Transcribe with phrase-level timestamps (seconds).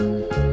[0.00, 0.49] Thank you.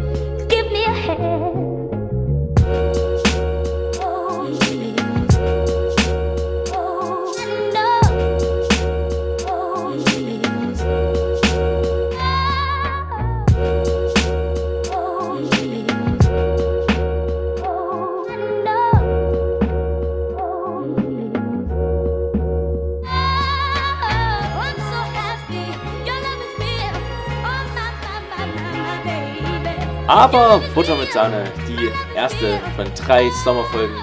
[30.34, 33.95] Aber Butter mit Sahne, die erste von drei Sommerfolgen.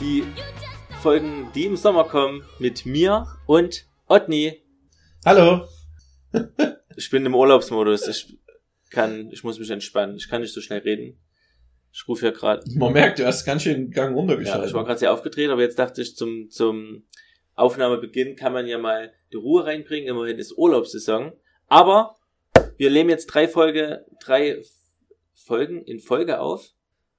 [0.00, 0.22] Die
[1.02, 4.62] Folgen, die im Sommer kommen, mit mir und Otni.
[5.26, 5.66] Hallo.
[6.96, 8.06] Ich bin im Urlaubsmodus.
[8.06, 8.38] Ich
[8.90, 10.14] kann, ich muss mich entspannen.
[10.14, 11.20] Ich kann nicht so schnell reden.
[11.92, 12.62] Ich rufe ja gerade.
[12.76, 14.68] Man merkt, du hast ganz schön den Gang Ja, runtergeschaltet.
[14.68, 17.04] ich war gerade sehr aufgedreht, aber jetzt dachte ich, zum, zum
[17.56, 20.08] Aufnahmebeginn kann man ja mal die Ruhe reinbringen.
[20.08, 21.32] Immerhin ist Urlaubssaison.
[21.66, 22.14] Aber
[22.76, 24.62] wir nehmen jetzt drei Folge, drei
[25.44, 26.70] Folgen in Folge auf.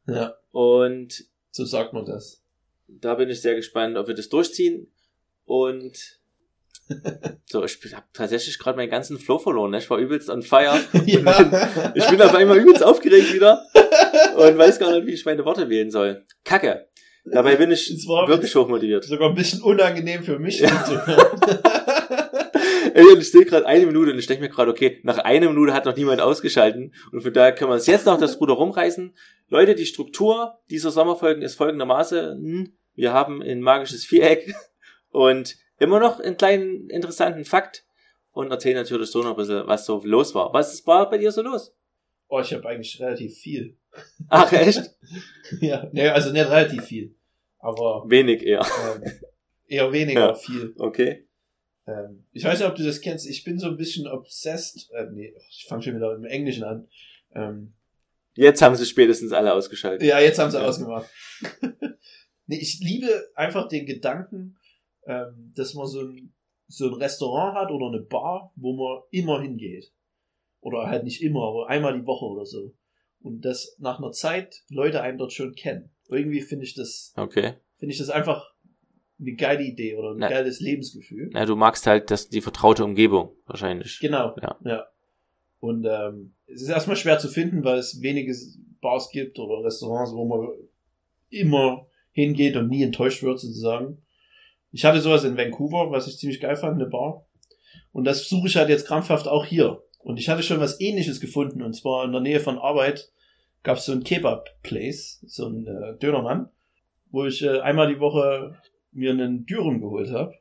[0.08, 2.42] ja, Und so sagt man das.
[2.88, 4.92] da bin ich sehr gespannt, ob wir das durchziehen.
[5.46, 6.20] Und
[7.46, 9.72] so, ich habe tatsächlich gerade meinen ganzen Flow verloren.
[9.72, 9.78] Ne?
[9.78, 10.80] Ich war übelst on fire.
[11.06, 11.92] ja.
[11.96, 13.64] Ich bin auf einmal übelst aufgeregt wieder
[14.38, 16.26] und weiß gar nicht, wie ich meine Worte wählen soll.
[16.44, 16.88] Kacke.
[17.26, 19.04] Dabei bin ich wirklich hochmotiviert.
[19.04, 20.60] sogar ein bisschen unangenehm für mich.
[20.60, 21.72] Ja.
[22.98, 25.50] Ey, und ich stehe gerade eine Minute und ich denke mir gerade, okay, nach einer
[25.50, 28.54] Minute hat noch niemand ausgeschalten und von daher können wir uns jetzt noch das Ruder
[28.54, 29.14] rumreißen.
[29.50, 32.32] Leute, die Struktur dieser Sommerfolgen ist folgendermaßen.
[32.38, 34.56] hm, Wir haben ein magisches Viereck
[35.10, 37.86] und immer noch einen kleinen interessanten Fakt
[38.32, 40.54] und erzählen natürlich so noch ein bisschen, was so los war.
[40.54, 41.74] Was war bei dir so los?
[42.28, 43.78] oh, ich habe eigentlich relativ viel.
[44.30, 44.90] Ach, echt?
[45.62, 47.16] Ja, nee, also nicht relativ viel,
[47.60, 48.66] aber Wenig eher.
[48.96, 49.04] ähm,
[49.68, 50.34] eher weniger Ja.
[50.34, 50.74] viel.
[50.80, 51.25] Okay.
[51.88, 53.28] Ähm, ich weiß nicht, ob du das kennst.
[53.28, 54.90] Ich bin so ein bisschen obsessed.
[54.94, 56.88] Äh, nee, ich fange schon wieder im Englischen an.
[57.34, 57.74] Ähm,
[58.38, 60.06] Jetzt haben sie spätestens alle ausgeschaltet.
[60.06, 60.66] Ja, jetzt haben sie Ja.
[60.68, 61.10] ausgemacht.
[62.48, 64.58] nee, ich liebe einfach den Gedanken,
[65.06, 66.34] ähm, dass man so ein,
[66.68, 69.94] so ein Restaurant hat oder eine Bar, wo man immer hingeht.
[70.62, 72.74] Oder halt nicht immer, aber einmal die Woche oder so.
[73.22, 75.92] Und dass nach einer Zeit Leute einen dort schon kennen.
[76.10, 77.54] Irgendwie finde ich das, Okay.
[77.78, 78.54] finde ich das einfach
[79.20, 81.30] eine geile Idee oder ein Na- geiles Lebensgefühl.
[81.34, 84.00] Na, du magst halt das, die vertraute Umgebung, wahrscheinlich.
[84.00, 84.36] Genau.
[84.42, 84.60] Ja.
[84.64, 84.86] ja.
[85.60, 88.36] Und ähm, es ist erstmal schwer zu finden, weil es wenige
[88.82, 90.50] Bars gibt oder Restaurants, wo man
[91.30, 94.02] immer hingeht und nie enttäuscht wird, sozusagen.
[94.72, 97.26] Ich hatte sowas in Vancouver, was ich ziemlich geil fand, eine Bar.
[97.92, 99.82] Und das suche ich halt jetzt krampfhaft auch hier.
[100.00, 103.12] Und ich hatte schon was ähnliches gefunden, und zwar in der Nähe von Arbeit
[103.64, 106.50] gab es so ein Kebab-Place, so ein äh, Dönermann,
[107.10, 108.56] wo ich äh, einmal die Woche
[108.96, 110.34] mir einen Dürüm geholt habe.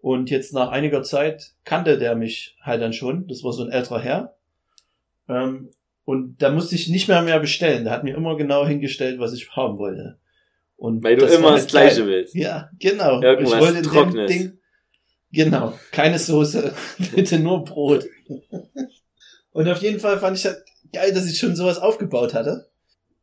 [0.00, 3.28] Und jetzt nach einiger Zeit kannte der mich halt dann schon.
[3.28, 4.36] Das war so ein älterer Herr.
[5.28, 5.70] Ähm,
[6.04, 7.84] und da musste ich nicht mehr mehr bestellen.
[7.84, 10.18] Der hat mir immer genau hingestellt, was ich haben wollte.
[10.76, 12.06] Und Weil du das immer war das halt Gleiche geil.
[12.08, 12.34] willst.
[12.34, 13.22] Ja, genau.
[13.22, 14.30] Irgendwas ich wollte Trockenes.
[14.30, 14.58] Ding.
[15.30, 15.78] Genau.
[15.92, 16.74] Keine Soße.
[17.14, 18.04] Bitte nur Brot.
[19.52, 22.68] Und auf jeden Fall fand ich halt geil, dass ich schon sowas aufgebaut hatte.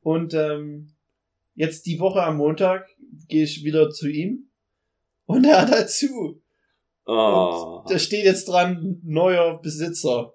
[0.01, 0.93] Und ähm,
[1.55, 2.87] jetzt die Woche am Montag
[3.27, 4.48] gehe ich wieder zu ihm.
[5.29, 6.41] Und er hat halt zu.
[7.05, 7.83] Oh.
[7.87, 10.33] Da steht jetzt dran, neuer Besitzer.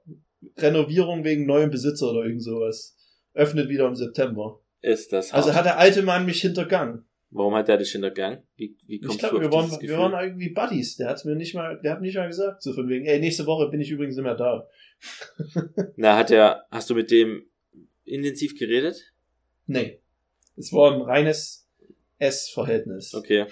[0.56, 2.96] Renovierung wegen neuem Besitzer oder irgend sowas.
[3.32, 4.60] Öffnet wieder im September.
[4.82, 5.42] Ist das hart.
[5.42, 7.04] Also hat der alte Mann mich hintergangen.
[7.30, 8.44] Warum hat der dich hintergangen?
[8.54, 10.94] Wie, wie kommst Ich glaube, wir waren, wir waren irgendwie Buddies.
[10.94, 13.46] Der hat's mir nicht mal, der hat nicht mal gesagt, so von wegen, ey, nächste
[13.46, 14.68] Woche bin ich übrigens nicht mehr da.
[15.96, 17.46] Na, hat er, hast du mit dem
[18.04, 19.12] intensiv geredet?
[19.66, 20.00] Nee.
[20.56, 21.68] Es war ein reines
[22.18, 23.12] S-Verhältnis.
[23.12, 23.46] Okay.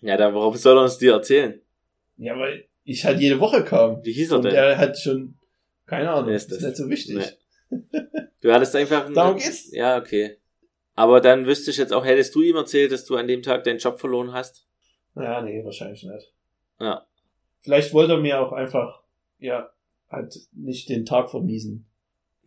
[0.00, 1.60] Ja, dann warum soll er uns dir erzählen?
[2.16, 4.04] Ja, weil ich halt jede Woche kam.
[4.04, 4.54] Wie hieß er Und denn?
[4.54, 5.38] er hat schon,
[5.86, 6.68] keine Ahnung, Wer ist, ist das?
[6.68, 7.16] nicht so wichtig.
[7.70, 7.78] Nee.
[8.42, 9.04] Du hattest einfach...
[9.04, 9.70] einen- Darum geht's.
[9.70, 10.38] Ja, okay.
[10.94, 13.64] Aber dann wüsste ich jetzt auch, hättest du ihm erzählt, dass du an dem Tag
[13.64, 14.66] deinen Job verloren hast?
[15.14, 16.32] Ja, nee, wahrscheinlich nicht.
[16.80, 17.06] Ja.
[17.60, 19.02] Vielleicht wollte er mir auch einfach,
[19.38, 19.70] ja,
[20.08, 21.86] halt nicht den Tag vermiesen.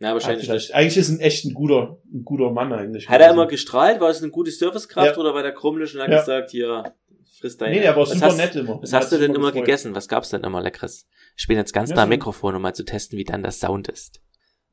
[0.04, 0.74] Na, Halt wahrscheinlich nicht.
[0.74, 3.08] eigentlich ist ein echt ein guter, ein guter Mann eigentlich.
[3.08, 4.00] Hat er immer gestrahlt?
[4.02, 5.16] War es eine gute Servicekraft Ja.
[5.18, 6.18] oder war der krummelig und hat Ja.
[6.20, 6.94] gesagt, hier,
[7.40, 7.76] frisst deine...
[7.76, 8.82] Nee, der war Was super hast- nett immer.
[8.82, 9.64] Was hast du denn immer gefreut.
[9.64, 9.94] gegessen?
[9.94, 11.06] Was gab's denn immer Leckeres?
[11.38, 13.60] Ich bin jetzt ganz Ja, nah am Mikrofon, um mal zu testen, wie dann das
[13.60, 14.20] Sound ist.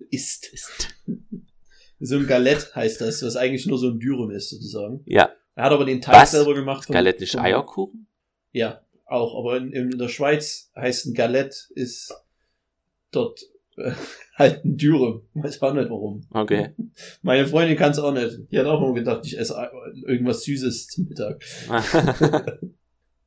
[0.09, 0.51] Ist.
[0.51, 0.89] ist.
[2.03, 5.01] So ein Galett heißt das, was eigentlich nur so ein Dürüm ist, sozusagen.
[5.05, 6.31] Ja, Er hat aber den Teig Was?
[6.31, 6.85] selber gemacht.
[6.87, 8.07] von- Galette nicht Eierkuchen?
[8.51, 9.37] Ja, auch.
[9.39, 12.11] Aber in, in der Schweiz heißt ein Galett ist
[13.11, 13.41] dort
[14.35, 15.21] halt ein Dürüm.
[15.33, 16.21] Weiß auch nicht warum.
[16.31, 16.75] Okay.
[17.21, 18.39] Meine Freundin kann es auch nicht.
[18.51, 19.55] Die hat auch immer gedacht, ich esse
[20.05, 21.43] irgendwas Süßes zum Mittag.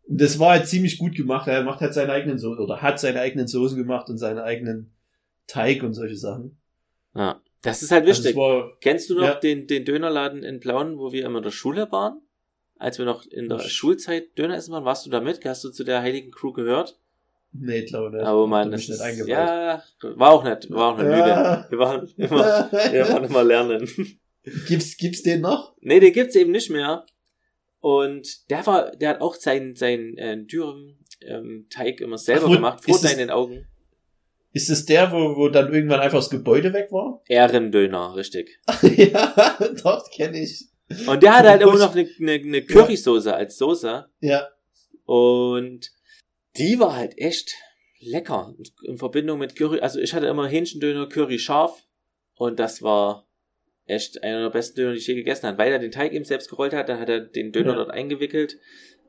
[0.07, 1.49] Das war halt ziemlich gut gemacht.
[1.49, 4.93] Er macht halt seine eigenen Soßen oder hat seine eigenen Soßen gemacht und seinen eigenen
[5.47, 6.59] Teig und solche Sachen.
[7.15, 7.41] ja.
[7.63, 8.33] Das ist halt Also wichtig.
[8.33, 9.35] es war, Kennst du noch Ja.
[9.37, 12.21] den, den Dönerladen in Plauen, wo wir immer in der Schule waren?
[12.77, 15.43] Als wir noch in der Schulzeit Döner essen waren, warst du da mit?
[15.47, 17.01] Hast du zu der heiligen Crew gehört?
[17.55, 18.25] Nee, glaube nicht.
[18.27, 19.29] Aber man, nicht ist, eingeweiht.
[19.31, 21.19] ja, war auch nicht, war auch nicht müde.
[21.19, 21.67] Ja.
[21.71, 23.89] Wir waren immer, wir waren immer lernen.
[24.69, 25.75] gibt's, gibt's den noch?
[25.81, 27.07] Nee, den gibt's eben nicht mehr.
[27.81, 32.49] Und der war, der hat auch seinen, seinen äh, Dürren ähm, Teig immer selber Ach,
[32.51, 33.67] wo- gemacht, vor deinen Augen.
[34.53, 37.21] Ist es der, wo, wo dann irgendwann einfach das Gebäude weg war?
[37.27, 38.59] Ehrendöner, richtig.
[38.83, 40.69] ja, doch, kenne ich.
[41.09, 44.07] Und der hatte halt immer noch eine, eine, eine Currysoße als Soße.
[44.21, 44.49] Ja,
[45.07, 45.91] Und
[46.57, 47.55] die war halt echt
[48.01, 48.55] lecker.
[48.85, 49.81] In Verbindung mit Curry.
[49.81, 51.87] Also ich hatte immer Hähnchendöner, Curry scharf.
[52.37, 53.27] Und das war
[53.87, 55.59] echt einer der besten Döner, die ich je gegessen habe.
[55.59, 57.77] Weil er den Teig eben selbst gerollt hat, dann hat er den Döner Ja.
[57.77, 58.59] dort eingewickelt.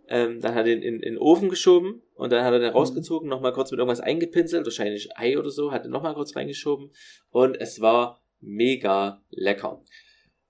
[0.08, 2.70] Ähm, dann hat er ihn in, in den Ofen geschoben und dann hat er den
[2.70, 2.76] Mhm.
[2.76, 6.92] rausgezogen, nochmal kurz mit irgendwas eingepinselt, wahrscheinlich Ei oder so, hat er nochmal kurz reingeschoben
[7.32, 9.82] und es war mega lecker.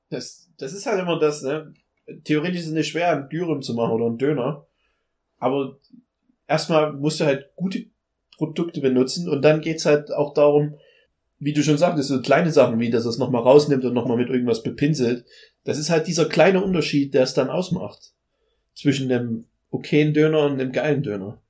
[0.09, 1.73] das, das ist halt immer das, ne?
[2.25, 4.67] Theoretisch ist es nicht schwer, einen Dürüm zu machen oder einen Döner.
[5.37, 5.79] Aber
[6.47, 7.85] erstmal musst du halt gute
[8.37, 10.75] Produkte benutzen und dann geht's halt auch darum,
[11.39, 14.17] wie du schon sagtest, so kleine Sachen, wie dass er es nochmal rausnimmt und nochmal
[14.17, 15.25] mit irgendwas bepinselt.
[15.63, 18.13] Das ist halt dieser kleine Unterschied, der es dann ausmacht.
[18.73, 21.41] Zwischen einem okayen Döner und einem geilen Döner.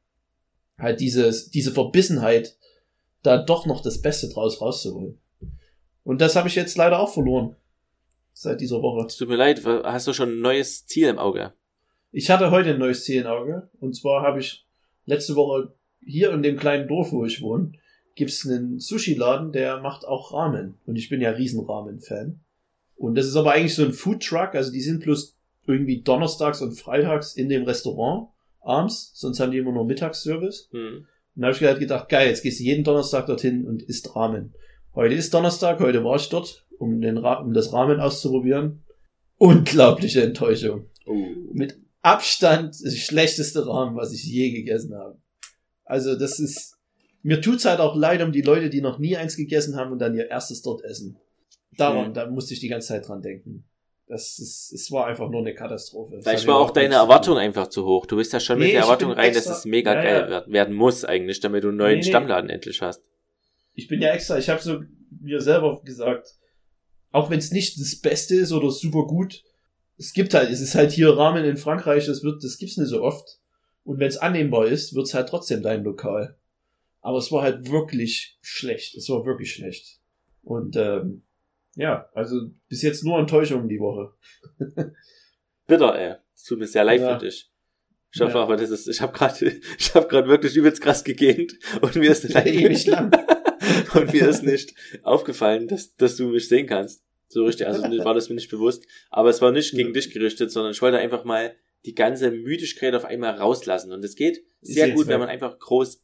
[0.77, 2.57] Halt dieses, diese Verbissenheit,
[3.23, 5.19] da doch noch das Beste draus rauszuholen.
[6.03, 7.55] Und das habe ich jetzt leider auch verloren.
[8.33, 9.07] Seit dieser Woche.
[9.07, 11.53] Tut mir leid, hast du schon ein neues Ziel im Auge?
[12.11, 13.69] Ich hatte heute ein neues Ziel im Auge.
[13.79, 14.64] Und zwar habe ich
[15.05, 15.73] letzte Woche
[16.05, 17.71] hier in dem kleinen Dorf, wo ich wohne,
[18.15, 20.75] gibt's einen Sushi-Laden, der macht auch Ramen.
[20.85, 22.39] Und ich bin ja riesen Ramen-Fan.
[22.95, 24.55] Und das ist aber eigentlich so ein Food-Truck.
[24.55, 25.35] Also die sind bloß
[25.67, 28.29] irgendwie donnerstags und freitags in dem Restaurant
[28.61, 29.11] abends.
[29.15, 30.69] Sonst haben die immer nur Mittagsservice.
[30.71, 31.05] Hm.
[31.35, 34.15] Und da habe ich halt gedacht, geil, jetzt gehst du jeden Donnerstag dorthin und isst
[34.15, 34.53] Ramen.
[34.93, 38.83] Heute ist Donnerstag, heute war ich dort, um, den Ra um das Ramen auszuprobieren.
[39.37, 40.85] Unglaubliche Enttäuschung.
[41.05, 41.25] Oh.
[41.51, 45.17] Mit Abstand das schlechteste Ramen, was ich je gegessen habe.
[45.85, 46.77] Also das ist,
[47.23, 49.99] mir tut's halt auch leid um die Leute, die noch nie eins gegessen haben und
[49.99, 51.17] dann ihr erstes dort essen.
[51.77, 52.13] Daran, Hm.
[52.13, 53.65] da musste ich die ganze Zeit dran denken.
[54.07, 56.21] Das ist, es war einfach nur eine Katastrophe.
[56.21, 57.41] Vielleicht war auch deine Erwartung tun.
[57.43, 58.05] einfach zu hoch.
[58.05, 60.31] Du bist ja schon Nee, mit der Erwartung rein, dass extra- es mega Ja, geil
[60.31, 60.45] ja.
[60.53, 62.09] Werden muss eigentlich, damit du einen neuen Nee, nee.
[62.09, 63.01] Stammladen endlich hast.
[63.73, 64.81] Ich bin ja extra, ich habe so
[65.21, 66.27] mir selber gesagt,
[67.11, 69.43] auch wenn es nicht das Beste ist oder super gut,
[69.97, 72.89] es gibt halt, es ist halt hier Rahmen in Frankreich, das wird, das gibt's nicht
[72.89, 73.39] so oft.
[73.83, 76.37] Und wenn es annehmbar ist, wird's halt trotzdem dein Lokal.
[77.01, 78.95] Aber es war halt wirklich schlecht.
[78.95, 79.99] Es war wirklich schlecht.
[80.43, 81.21] Und ähm,
[81.75, 84.13] ja, also bis jetzt nur Enttäuschungen die Woche.
[85.67, 86.15] Bitter, ey.
[86.35, 87.17] Es tut mir sehr leid Ja.
[87.19, 87.49] für dich.
[88.13, 88.43] Ich hoffe Ja.
[88.43, 89.45] aber, das ist, ich habe gerade,
[89.77, 93.11] ich habe gerade wirklich übelst krass gegähnt und mir ist Ewig lang.
[93.93, 97.03] und mir ist nicht aufgefallen, dass, dass du mich sehen kannst.
[97.35, 98.87] So richtig, also war das mir nicht bewusst.
[99.09, 101.53] Aber es war nicht gegen dich gerichtet, sondern ich wollte einfach mal
[101.83, 103.91] die ganze Müdigkeit auf einmal rauslassen.
[103.91, 105.19] Und es geht Ist sehr gut, wenn weg.
[105.19, 106.01] man einfach groß,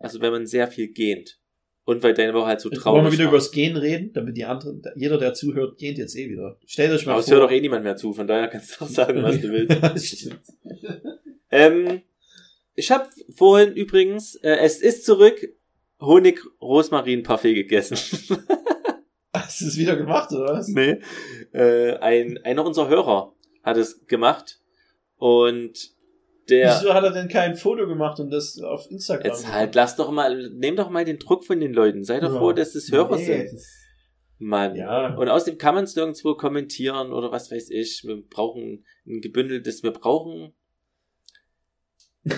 [0.00, 1.38] also wenn man sehr viel gähnt.
[1.84, 3.30] Und weil deine Woche halt so Wollen traurig wir wieder war.
[3.30, 6.58] über das Gehen reden, damit die anderen, jeder, der zuhört, geht jetzt eh wieder.
[6.66, 7.36] Stellt euch mal Aber es vor.
[7.36, 10.30] hört doch eh niemand mehr zu, von daher kannst du auch sagen, was du willst.
[11.54, 12.00] Ähm,
[12.74, 15.36] ich habe vorhin übrigens, äh, es ist zurück,
[16.00, 17.96] Honig-Rosmarin-Parfait gegessen.
[19.34, 20.68] Hast du es wieder gemacht, oder was?
[20.68, 21.00] nee.
[21.52, 24.60] Äh, ein, einer unserer Hörer hat es gemacht
[25.16, 25.72] und
[26.50, 26.76] der...
[26.80, 29.24] Wieso hat er denn kein Foto gemacht und das auf Instagram?
[29.26, 32.04] Jetzt halt, lass doch mal, nehm doch mal den Druck von den Leuten.
[32.04, 32.38] Sei doch Ja.
[32.38, 33.52] froh, dass es Hörer Nee, sind.
[33.54, 33.78] das-
[34.38, 34.74] Mann.
[34.74, 35.14] Ja.
[35.14, 38.02] Und außerdem kann man es nirgendwo kommentieren oder was weiß ich.
[38.04, 40.52] Wir brauchen ein gebündeltes, wir brauchen,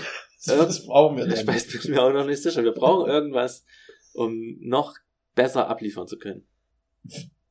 [0.45, 1.47] Das brauchen wir ich denn.
[1.47, 3.65] weiß bin mir auch noch nicht sicher, wir brauchen irgendwas,
[4.13, 4.93] um noch
[5.33, 6.45] besser abliefern zu können.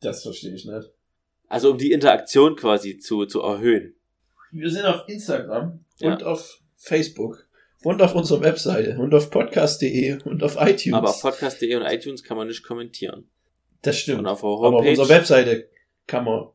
[0.01, 0.91] Das verstehe ich nicht.
[1.49, 3.95] Also um die Interaktion quasi zu, zu erhöhen.
[4.53, 6.13] Wir sind auf Instagram Ja.
[6.13, 7.47] und auf Facebook
[7.83, 10.95] und auf unserer Webseite und auf podcast.de und auf iTunes.
[10.95, 13.29] Aber auf podcast.de und iTunes kann man nicht kommentieren.
[13.83, 14.21] das stimmt.
[14.21, 15.69] Und auf Aber auf unserer Webseite
[16.07, 16.49] kann man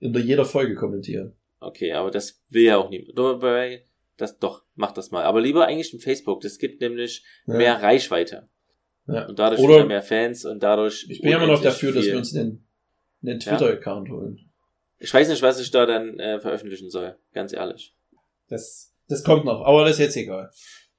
[0.00, 1.34] unter jeder Folge kommentieren.
[1.60, 3.16] Okay, aber das will ja auch niemand.
[4.16, 5.24] Das doch, mach das mal.
[5.24, 6.40] Aber lieber eigentlich im Facebook.
[6.40, 7.54] Das gibt nämlich Ja.
[7.54, 8.48] mehr Reichweite.
[9.06, 9.26] Ja.
[9.26, 11.06] Und dadurch Oder- wieder mehr Fans und dadurch.
[11.08, 12.12] Ich bin ja immer noch dafür, dass viel.
[12.12, 12.66] wir uns einen,
[13.22, 14.38] einen Twitter-Account holen.
[14.98, 17.16] Ich weiß nicht, was ich da dann äh, veröffentlichen soll.
[17.34, 17.94] Ganz ehrlich.
[18.48, 20.50] Das, das kommt noch, aber das ist jetzt egal.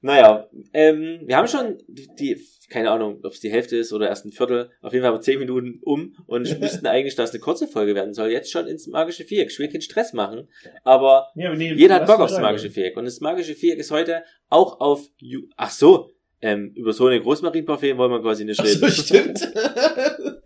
[0.01, 2.38] Naja, ähm, wir haben schon die,
[2.69, 5.22] keine Ahnung, ob es die Hälfte ist oder erst ein Viertel, auf jeden Fall aber
[5.22, 8.67] zehn Minuten um und wir müssten eigentlich, dass eine kurze Folge werden soll, jetzt schon
[8.67, 9.50] ins magische Viereck.
[9.50, 10.50] Ich will keinen Stress machen,
[10.83, 12.98] aber Ja, nehmen- jeder hat Bock aufs magische Viereck.
[12.98, 16.10] Und das magische Viereck ist heute auch auf, Ju ach so,
[16.43, 18.79] ähm, über so eine Großmarinparfait wollen wir quasi nicht Ach reden.
[18.79, 19.39] so, stimmt.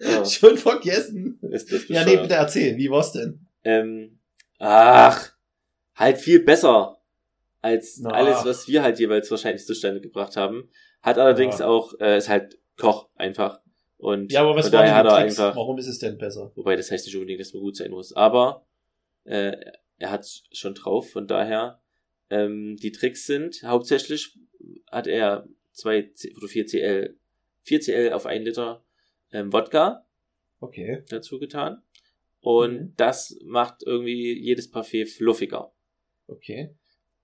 [0.00, 0.24] Ja.
[0.24, 1.40] Schon vergessen.
[1.50, 3.40] Ist das Ja, nee, bitte erzähl, wie war's denn?
[3.64, 4.20] Ähm,
[4.60, 5.32] ach,
[5.96, 6.98] halt viel besser
[7.62, 8.10] als Na.
[8.10, 10.70] alles, was wir halt jeweils wahrscheinlich zustande gebracht haben.
[11.02, 11.66] Hat allerdings Ja.
[11.66, 13.60] auch, äh, ist halt Koch einfach.
[13.96, 15.40] Und Ja, aber was war hat denn er Tricks?
[15.40, 16.52] einfach, Warum ist es denn besser?
[16.54, 18.64] wobei das heißt nicht unbedingt, dass man gut sein muss, aber
[19.24, 19.56] äh,
[19.98, 21.80] er hat schon drauf, von daher
[22.30, 24.38] ähm, die Tricks sind, hauptsächlich
[24.90, 27.16] hat er zwei C oder 4 CL,
[27.62, 28.84] 4 CL auf 1 Liter
[29.32, 30.04] ähm, Wodka
[30.60, 31.04] Okay.
[31.08, 31.82] dazu getan.
[32.40, 32.94] Und Mhm.
[32.96, 35.72] das macht irgendwie jedes Parfait fluffiger.
[36.26, 36.74] Okay.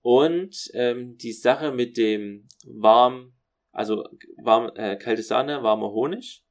[0.01, 3.33] Und ähm, die Sache mit dem warm,
[3.71, 4.07] also
[4.37, 6.43] warm, äh, kalte Sahne, warmer Honig,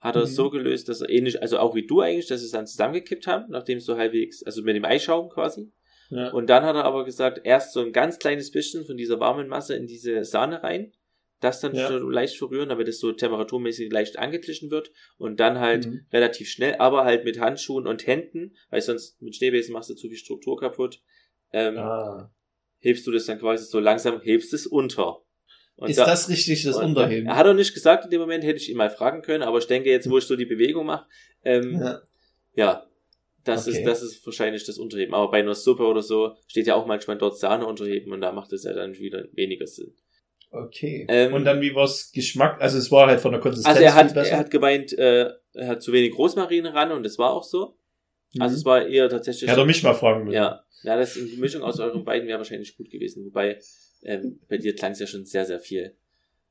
[0.00, 0.26] hat er Mhm.
[0.26, 3.26] so gelöst, dass er ähnlich, also auch wie du eigentlich, dass sie es dann zusammengekippt
[3.26, 5.72] haben, nachdem es so halbwegs, also mit dem Eischaum quasi.
[6.10, 6.30] Ja.
[6.30, 9.48] Und dann hat er aber gesagt, erst so ein ganz kleines bisschen von dieser warmen
[9.48, 10.92] Masse in diese Sahne rein,
[11.40, 11.88] das dann Ja.
[11.90, 16.00] leicht verrühren, damit es so temperaturmäßig leicht angeglichen wird und dann halt Mhm.
[16.12, 20.08] relativ schnell, aber halt mit Handschuhen und Händen, weil sonst mit Schneebesen machst du zu
[20.08, 21.00] viel Struktur kaputt.
[21.52, 22.30] Ähm, Ah.
[22.80, 25.22] hebst du das dann quasi so langsam, hebst es unter.
[25.76, 27.28] Und Ist da- das richtig, das und- Unterheben?
[27.28, 29.58] Er hat er nicht gesagt in dem Moment, hätte ich ihn mal fragen können, aber
[29.58, 31.06] ich denke jetzt, wo ich so die Bewegung mache,
[31.44, 32.02] ähm, ja.
[32.56, 32.86] Ja.
[33.48, 33.78] Das Okay.
[33.78, 35.14] ist, das ist wahrscheinlich das Unterheben.
[35.14, 38.32] Aber bei einer Suppe oder so steht ja auch manchmal dort Sahne unterheben und da
[38.32, 39.94] macht es ja dann wieder weniger Sinn.
[40.50, 41.06] Okay.
[41.08, 42.60] Ähm, Und dann wie war's Geschmack?
[42.60, 45.66] Also es war halt von der Konsistenz Also er hat, er hat gemeint, äh, er
[45.68, 47.76] hat zu wenig Rosmarin ran und das war auch so.
[48.38, 48.58] Also Mhm.
[48.58, 49.50] es war eher tatsächlich.
[49.50, 50.36] Hätte er mich mal fragen müssen.
[50.36, 53.24] Ja, ja, das die Mischung aus euren beiden wäre wahrscheinlich gut gewesen.
[53.26, 53.58] Wobei,
[54.02, 55.96] ähm, bei dir klang es ja schon sehr, sehr viel.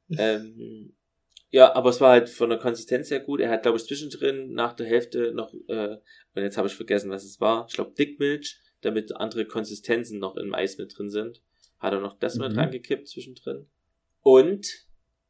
[0.17, 0.93] Ähm,
[1.49, 3.39] ja, aber es war halt von der Konsistenz her gut.
[3.39, 5.97] Er hat, glaube ich, zwischendrin nach der Hälfte noch, äh,
[6.35, 7.65] und jetzt habe ich vergessen, was es war.
[7.69, 11.41] Ich glaube, Dickmilch, damit andere Konsistenzen noch im Eis mit drin sind.
[11.79, 12.59] Hat er noch das mit Mhm.
[12.59, 13.67] rangekippt zwischendrin.
[14.21, 14.67] Und,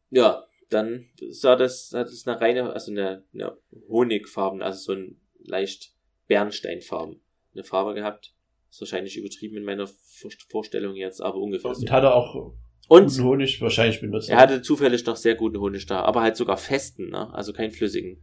[0.09, 3.57] ja, dann sah das, hat es eine reine, also eine, eine
[3.87, 5.93] Honigfarben, also so ein leicht
[6.27, 7.21] Bernsteinfarben,
[7.53, 8.33] eine Farbe gehabt.
[8.69, 11.81] Ist wahrscheinlich übertrieben in meiner Vor- Vorstellung jetzt, aber ungefähr so.
[11.81, 12.53] Und hat er auch
[12.87, 14.29] Und guten Honig wahrscheinlich benutzt.
[14.29, 17.33] er hatte zufällig noch sehr guten Honig da, aber halt sogar festen, ne?
[17.33, 18.21] also keinen flüssigen.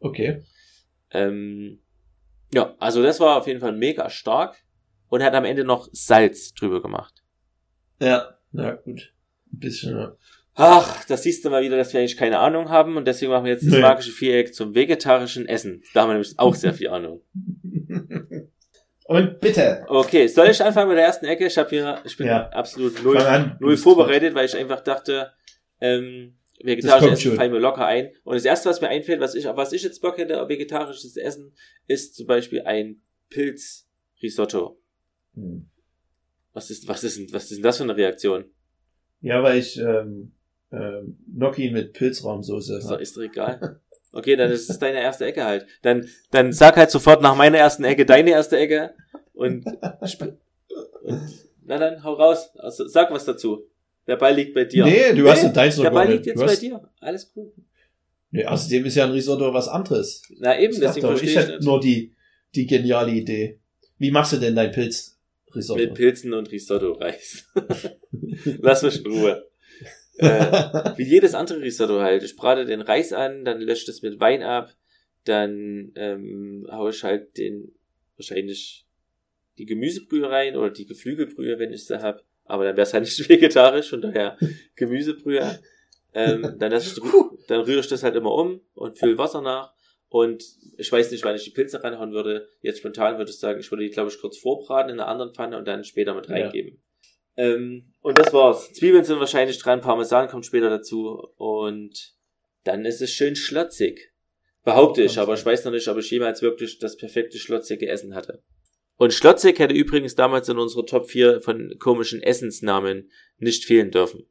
[0.00, 0.42] Okay.
[1.10, 1.78] Ähm,
[2.52, 4.56] ja, also das war auf jeden Fall mega stark
[5.08, 7.22] und er hat am Ende noch Salz drüber gemacht.
[8.00, 8.36] Ja.
[8.52, 9.12] Na gut.
[9.52, 9.96] Ein bisschen.
[9.96, 10.16] Ja.
[10.56, 13.44] Ach, das siehst du mal wieder, dass wir eigentlich keine Ahnung haben und deswegen machen
[13.44, 13.80] wir jetzt das Nee.
[13.80, 15.82] magische Viereck zum vegetarischen Essen.
[15.94, 17.22] Da haben wir nämlich auch sehr viel Ahnung.
[19.14, 19.84] Und bitte.
[19.88, 21.46] Okay, soll ich anfangen mit der ersten Ecke?
[21.46, 22.48] Ich habe hier, ich bin Ja.
[22.50, 23.18] absolut null,
[23.60, 25.32] null vorbereitet, weil ich einfach dachte,
[25.80, 28.10] ähm, vegetarisches Essen fallen mir locker ein.
[28.24, 30.48] Und das erste, was mir einfällt, was ich, auf was ich jetzt Bock hätte, auf
[30.48, 31.52] vegetarisches Essen,
[31.86, 34.78] ist zum Beispiel ein Pilz-Risotto.
[35.34, 35.68] Hm.
[36.52, 38.44] Was ist, was ist, denn- was ist denn das für eine Reaktion?
[39.20, 40.32] Ja, weil ich ähm,
[40.72, 42.78] ähm, Gnocchi mit Pilzrahmsoße.
[42.78, 43.80] Ist doch, ist doch egal.
[44.12, 45.66] Okay, dann ist es deine erste Ecke halt.
[45.82, 48.94] Dann, dann sag halt sofort nach meiner ersten Ecke deine erste Ecke
[49.34, 49.66] und,
[51.02, 51.20] und
[51.66, 52.50] na dann hau raus.
[52.56, 53.66] Also, sag was dazu.
[54.06, 54.84] Der Ball liegt bei dir.
[54.84, 56.80] Nee, du hast ja deins noch Der Ball liegt jetzt Du bei hast- dir.
[57.00, 57.52] Alles gut.
[58.30, 60.22] Nee, außerdem ist ja ein Risotto was anderes.
[60.38, 62.12] Na eben, Ich deswegen verstehe ich ich hätte nur die,
[62.54, 63.60] die geniale Idee.
[63.98, 65.80] Wie machst du denn dein Pilzrisotto?
[65.80, 67.46] Mit Pilzen und Risotto-Reis.
[68.60, 69.48] Lass mich in Ruhe.
[70.18, 70.26] äh,
[70.96, 72.22] wie jedes andere Risotto halt.
[72.24, 74.74] Ich brate den Reis an, dann lösche es mit Wein ab,
[75.24, 77.72] dann ähm, haue ich halt den
[78.16, 78.84] wahrscheinlich
[79.58, 82.22] die Gemüsebrühe rein oder die Geflügelbrühe, wenn ich sie hab.
[82.44, 84.36] Aber dann wäre es halt nicht vegetarisch, von daher
[84.76, 85.60] Gemüsebrühe.
[86.12, 86.94] Ähm, dann, ich,
[87.48, 89.72] dann rühre ich das halt immer um und fülle Wasser nach.
[90.08, 90.44] Und
[90.76, 92.48] ich weiß nicht, wann ich die Pilze reinhauen würde.
[92.60, 95.34] Jetzt spontan würde ich sagen, ich würde die, glaube ich, kurz vorbraten in einer anderen
[95.34, 96.34] Pfanne und dann später mit Ja.
[96.36, 96.80] reingeben.
[97.36, 98.72] Ähm, und das war's.
[98.74, 102.14] Zwiebeln sind wahrscheinlich dran, Parmesan kommt später dazu und
[102.62, 104.12] dann ist es schön schlotzig.
[104.62, 108.14] Behaupte ich, aber ich weiß noch nicht, ob ich jemals wirklich das perfekte schlotzige Essen
[108.14, 108.42] hatte.
[108.96, 114.26] Und schlotzig hätte übrigens damals in unserer Top 4 von komischen Essensnamen nicht fehlen dürfen.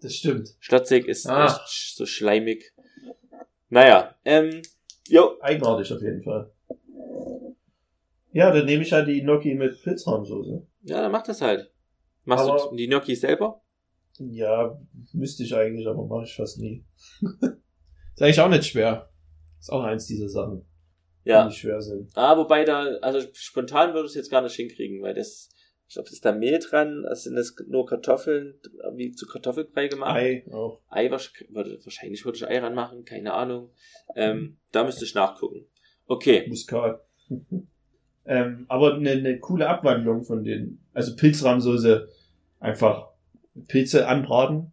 [0.00, 0.54] Das stimmt.
[0.60, 1.46] Schlotzig ist Ah.
[1.46, 2.72] echt so schleimig.
[3.68, 4.62] Naja, ähm,
[5.08, 6.50] jo, Eigenartig auf jeden Fall.
[8.32, 10.66] Ja, dann nehme ich halt die Gnocchi mit Pilzrahmsoße.
[10.82, 11.70] ja, dann mach das halt.
[12.24, 13.62] Machst Aber- du die Gnocchi selber?
[14.18, 14.78] Ja,
[15.12, 16.84] müsste ich eigentlich, aber mache ich fast nie.
[17.20, 19.10] ist eigentlich auch nicht schwer.
[19.60, 20.64] Ist auch eins dieser Sachen,
[21.28, 21.46] Ja.
[21.46, 22.10] nicht schwer sind.
[22.14, 25.50] Ah, wobei da, also spontan würde ich es jetzt gar nicht hinkriegen, weil das,
[25.86, 28.54] ich glaube, ist da Mehl dran, das sind das nur Kartoffeln,
[28.94, 30.16] wie zu Kartoffelbrei gemacht.
[30.16, 30.80] Ei auch.
[30.88, 33.70] Ei wahrscheinlich würde ich Ei ranmachen, keine Ahnung.
[34.16, 35.66] Ähm, da müsste ich nachgucken.
[36.06, 36.46] Okay.
[36.48, 37.04] Muskat.
[38.24, 42.08] ähm, aber eine, eine coole Abwandlung von den, also Pilzrahmsoße,
[42.60, 43.08] einfach
[43.68, 44.72] Pilze anbraten,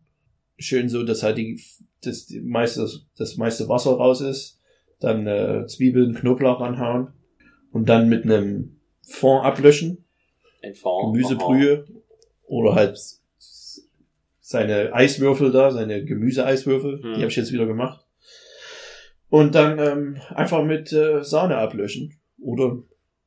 [0.57, 1.62] schön so, dass halt die,
[2.01, 4.62] das die meiste, das meiste Wasser raus ist,
[5.05, 7.09] dann äh, Zwiebeln, Knoblauch ranhauen
[7.71, 10.03] und dann mit einem Fond ablöschen,
[10.63, 11.13] Ein Fond.
[11.13, 11.85] Gemüsebrühe
[12.47, 13.00] oder halt
[14.41, 17.13] seine Eiswürfel da, seine Gemüseeiswürfel, Hm.
[17.13, 18.05] die habe ich jetzt wieder gemacht.
[19.29, 22.13] Und dann ähm, einfach mit äh, Sahne ablöschen.
[22.39, 22.77] Oder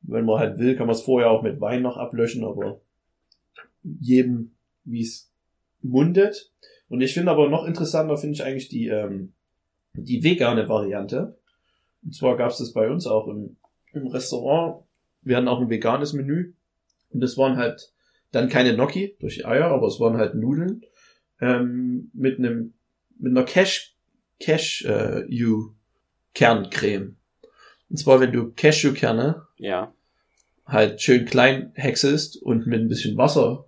[0.01, 2.79] wenn man halt will, kann man es vorher auch mit Wein noch ablöschen, aber
[3.83, 4.51] jedem,
[4.85, 5.29] wie es
[5.81, 6.51] mundet.
[6.87, 9.33] Und ich finde aber noch interessanter, finde ich eigentlich die, ähm,
[9.93, 11.37] die vegane Variante.
[12.03, 13.57] Und zwar gab es das bei uns auch im,
[13.93, 14.83] im Restaurant.
[15.21, 16.53] Wir hatten auch ein veganes Menü.
[17.09, 17.91] Und das waren halt
[18.31, 20.83] dann keine Gnocchi durch Eier, aber es waren halt Nudeln
[21.41, 22.73] ähm, mit einem
[23.17, 23.95] mit einer Cash
[24.39, 25.71] Cashew
[26.33, 27.17] Kerncreme.
[27.89, 29.93] Und zwar wenn du Cashewkerne Ja.
[30.65, 33.65] halt schön klein häckselst und mit ein bisschen Wasser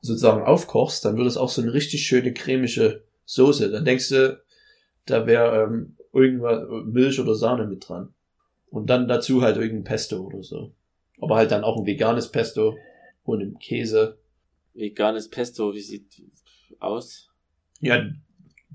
[0.00, 3.70] sozusagen aufkochst, dann wird es auch so eine richtig schöne cremische Soße.
[3.70, 4.40] Dann denkst du,
[5.04, 8.12] da wäre ähm, irgendwas Milch oder Sahne mit dran.
[8.70, 10.72] Und dann dazu halt irgendein Pesto oder so.
[11.20, 12.76] Aber halt dann auch ein veganes Pesto
[13.24, 14.18] und im Käse.
[14.74, 16.22] Veganes Pesto, wie sieht
[16.80, 17.30] aus?
[17.80, 18.04] Ja,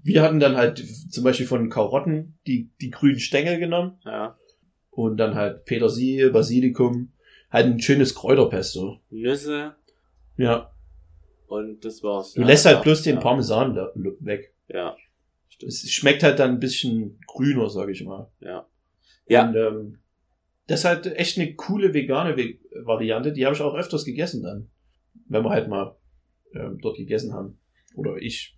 [0.03, 0.79] wir hatten dann halt
[1.11, 4.37] zum Beispiel von Karotten die, die grünen Stängel genommen Ja.
[4.89, 7.11] und dann halt Petersilie, Basilikum,
[7.51, 8.99] halt ein schönes Kräuterpesto.
[9.11, 9.75] Nüsse
[10.37, 10.71] Ja,
[11.47, 12.33] und das war's.
[12.33, 13.19] du ja, lässt halt ja, bloß den.
[13.19, 13.75] Parmesan
[14.21, 14.53] weg.
[14.69, 14.95] Ja.
[15.63, 18.31] Es schmeckt halt dann ein bisschen grüner, sag ich mal.
[18.39, 18.67] Ja.
[19.27, 19.47] Ja.
[19.47, 19.99] Und, ähm,
[20.67, 23.33] das ist halt echt eine coole vegane Ve Variante.
[23.33, 24.69] Die habe ich auch öfters gegessen dann.
[25.27, 25.97] Wenn wir halt mal
[26.53, 27.59] ähm, dort gegessen haben.
[27.95, 28.57] Oder ich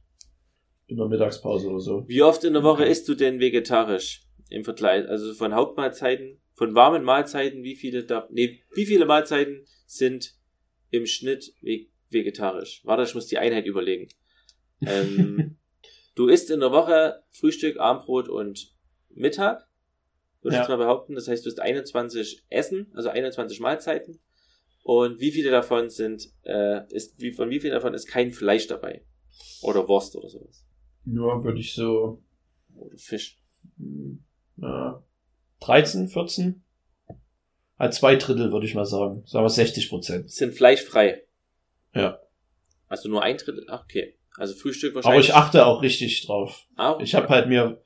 [0.87, 2.07] in der Mittagspause oder so.
[2.07, 5.07] Wie oft in der Woche isst du denn vegetarisch im Vergleich?
[5.07, 10.35] Also von Hauptmahlzeiten, von warmen Mahlzeiten, wie viele da, nee, wie viele Mahlzeiten sind
[10.91, 12.81] im Schnitt ve vegetarisch?
[12.83, 14.07] Warte, ich muss die Einheit überlegen.
[14.85, 15.55] Ähm,
[16.15, 18.73] du isst in der Woche Frühstück, Abendbrot und
[19.09, 19.67] Mittag.
[20.41, 20.59] Würde ich Ja.
[20.61, 21.15] jetzt mal behaupten.
[21.15, 24.19] Das heißt, du isst 21 Essen, also 21 Mahlzeiten.
[24.83, 28.67] Und wie viele davon sind, äh, ist, wie, von wie vielen davon ist kein Fleisch
[28.67, 29.05] dabei?
[29.61, 30.65] Oder Wurst oder sowas.
[31.05, 32.21] Nur würde ich so
[32.75, 33.39] Oder Fisch.
[34.57, 35.01] ja,
[35.61, 36.63] 13, 14.
[37.79, 39.23] Halt zwei Drittel würde ich mal sagen.
[39.25, 40.29] Sagen wir 60 Prozent.
[40.31, 41.23] sind fleischfrei.
[41.95, 42.19] Ja.
[42.87, 43.65] Also nur ein Drittel.
[43.69, 44.17] Ach, okay.
[44.37, 45.29] Also Frühstück Aber wahrscheinlich.
[45.29, 46.65] ich achte auch richtig drauf.
[46.75, 47.03] Ah, okay.
[47.03, 47.81] Ich habe halt mir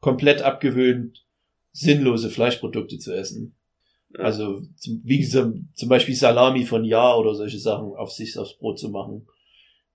[0.00, 1.24] komplett abgewöhnt,
[1.72, 3.54] sinnlose Fleischprodukte zu essen.
[4.10, 4.24] Ja.
[4.24, 8.58] Also zum, wie gesagt, zum Beispiel Salami von Ja oder solche Sachen auf sich aufs
[8.58, 9.26] Brot zu machen.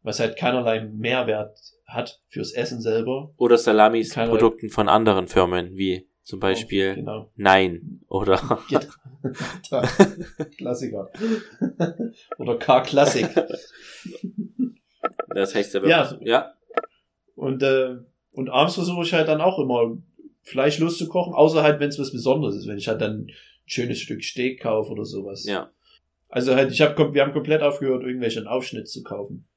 [0.01, 3.33] Was halt keinerlei Mehrwert hat fürs Essen selber.
[3.37, 7.31] Oder Salamis Keine- Produkten von anderen Firmen, wie zum Beispiel Genau.
[7.35, 8.37] Nein oder
[10.57, 11.09] Klassiker.
[12.37, 13.29] oder K-Klassik.
[15.41, 16.09] das heißt ja Ja.
[16.11, 16.27] wirklich.
[16.29, 16.53] Ja.
[17.35, 17.97] Und, äh,
[18.31, 19.97] und abends versuche ich halt dann auch immer
[20.43, 23.31] fleischlos zu kochen, außer halt, wenn es was Besonderes ist, wenn ich halt dann ein
[23.65, 25.45] schönes Stück Steak kaufe oder sowas.
[25.45, 25.71] Ja.
[26.29, 29.47] Also halt, ich hab, wir haben komplett aufgehört, irgendwelchen Aufschnitt zu kaufen.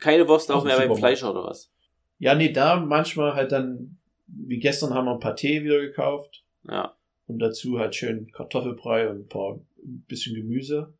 [0.00, 0.96] Keine Wurst auch mehr beim.
[0.96, 1.70] Fleisch oder was?
[2.18, 6.96] Ja, nee, da manchmal halt dann, wie gestern haben wir ein Pâté wieder gekauft Ja.
[7.26, 10.94] und dazu halt schön Kartoffelbrei und ein paar, ein bisschen Gemüse.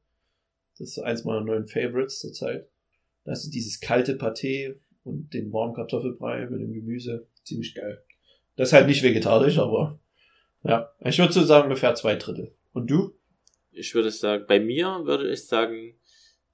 [0.79, 2.69] Das ist eins meiner neuen Favorites zurzeit.
[3.27, 7.27] Das ist dieses kalte Pâté und den warmen Kartoffelbrei mit dem Gemüse.
[7.45, 8.03] Ziemlich geil.
[8.57, 10.01] Das ist halt nicht vegetarisch, aber
[10.65, 10.91] ja.
[11.01, 12.55] Ich würde so sagen ungefähr zwei Drittel.
[12.73, 13.15] Und du?
[13.73, 15.95] Ich würde sagen, bei mir würde ich sagen,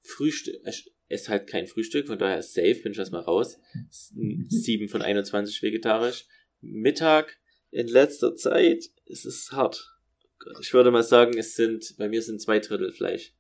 [0.03, 3.59] Frühstück, ich esse halt kein Frühstück, von daher ist safe, bin ich erstmal raus.
[3.91, 6.27] 7 von 21 vegetarisch.
[6.61, 7.39] Mittag
[7.71, 9.95] in letzter Zeit ist es hart.
[10.39, 13.35] Gott, Ich würde mal sagen, es sind, bei mir sind zwei Drittel Fleisch.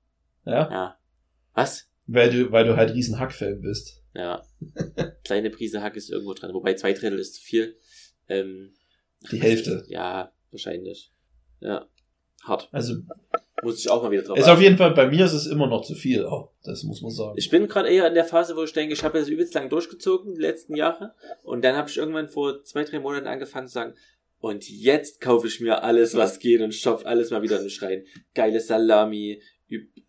[0.44, 0.70] Ja?
[0.70, 0.98] Ja.
[1.54, 1.91] Was?
[2.06, 4.02] Weil du, weil du halt riesen Hack-Fan bist.
[4.14, 4.44] Ja.
[5.24, 7.76] Kleine Prise Hack ist irgendwo dran, wobei zwei Drittel ist zu viel.
[8.28, 8.74] Ähm,
[9.30, 9.84] Die Hälfte.
[9.88, 11.12] Ja, wahrscheinlich.
[11.60, 11.86] Ja.
[12.42, 12.68] Hart.
[12.72, 12.94] Also,
[13.62, 15.68] Muss ich auch mal wieder drauf ist auf jeden Fall, bei mir ist es immer
[15.68, 16.52] noch zu viel auch.
[16.64, 17.34] Das muss man sagen.
[17.36, 19.70] Ich bin gerade eher in der Phase, wo ich denke, ich habe das übelst lang
[19.70, 21.14] durchgezogen, die letzten Jahre.
[21.44, 23.94] Und dann habe ich irgendwann vor zwei, drei Monaten angefangen zu sagen,
[24.40, 27.70] und jetzt kaufe ich mir alles, was geht und stopf alles mal wieder in den
[27.70, 28.04] Schrein.
[28.34, 29.40] Geile Salami,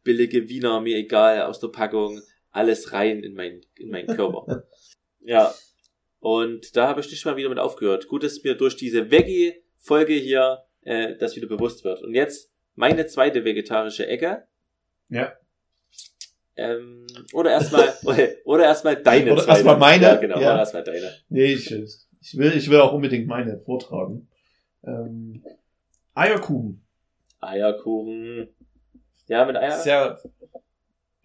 [0.04, 2.22] billige Wiener, mir egal, aus der Packung,
[2.52, 4.64] alles rein in, mein, in meinen Körper.
[5.22, 5.54] ja.
[6.20, 8.08] Und da habe ich nicht mal wieder mit aufgehört.
[8.08, 12.02] Gut, dass mir durch diese Veggie-Folge hier äh, das wieder bewusst wird.
[12.02, 14.48] Und jetzt meine zweite vegetarische Ecke.
[15.10, 15.34] Ja.
[16.56, 17.94] Ähm, oder erstmal,
[18.46, 19.34] oder erstmal deine.
[19.34, 20.04] Oder erstmal meine?
[20.04, 20.52] Ja, genau, Ja.
[20.52, 21.12] oder erstmal deine.
[21.30, 24.30] Nee, ich, ich, will, ich will auch unbedingt meine vortragen.
[24.86, 25.44] Ähm,
[26.14, 26.86] Eierkuchen.
[27.40, 28.50] Eierkuchen.
[29.34, 29.72] Ja, mit Eier.
[29.78, 30.20] Sehr,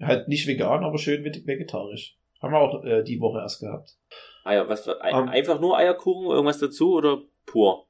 [0.01, 2.16] halt nicht vegan, aber schön veg- vegetarisch.
[2.40, 3.97] Haben wir auch äh, die Woche erst gehabt.
[4.44, 7.87] Eier, was Ei- einfach nur Eierkuchen, irgendwas dazu oder pur?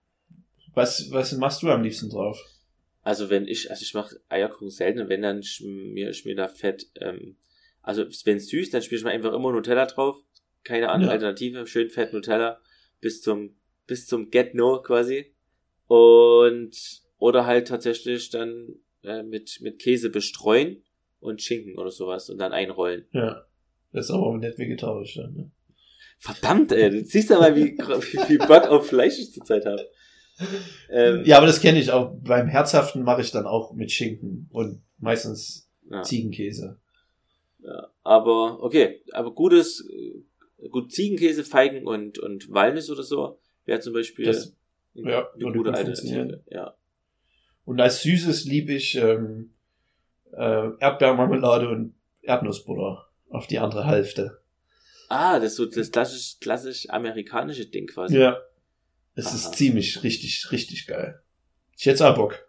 [0.74, 2.38] Was, was machst du am liebsten drauf?
[3.02, 6.48] Also wenn ich, also ich mache Eierkuchen selten und wenn dann schmier ich mir da
[6.48, 7.36] Fett, ähm,
[7.82, 10.16] also wenn es süß, dann spiele ich mir einfach immer Nutella drauf.
[10.64, 11.14] Keine andere Ja.
[11.14, 12.60] Alternative, schön Fett Nutella
[13.00, 13.54] bis zum
[13.86, 15.32] bis zum Get No quasi.
[15.86, 20.82] Und oder halt tatsächlich dann äh, mit mit Käse bestreuen
[21.20, 23.06] und Schinken oder sowas und dann einrollen.
[23.12, 23.44] Ja.
[23.92, 25.50] Das ist aber nicht vegetarisch dann, ne?
[26.18, 29.88] Verdammt, ey, du siehst ja mal, wie, wie viel Bock auf Fleisch ich zurzeit habe.
[30.90, 32.14] Ähm, Ja, aber das kenne ich auch.
[32.22, 36.02] Beim Herzhaften mache ich dann auch mit Schinken und meistens ja.
[36.02, 36.78] Ziegenkäse.
[37.60, 43.80] Ja, aber okay, aber gutes, äh, gut Ziegenkäse, Feigen und und Walnuss oder so wäre
[43.80, 44.54] zum Beispiel Das-
[44.96, 46.42] eine, ja, eine gute gut Alternative.
[46.50, 46.74] Ja.
[47.68, 49.50] Und als Süßes liebe ich ähm,
[50.32, 54.40] äh, Erdbeermarmelade und Erdnussbutter auf die andere Hälfte.
[55.10, 58.16] Ah, das ist so das klassisch klassisch amerikanische Ding quasi.
[58.16, 58.38] Ja.
[59.16, 59.34] Es Aha.
[59.34, 61.20] ist ziemlich, richtig, richtig geil.
[61.76, 62.48] Ich hätte auch Bock.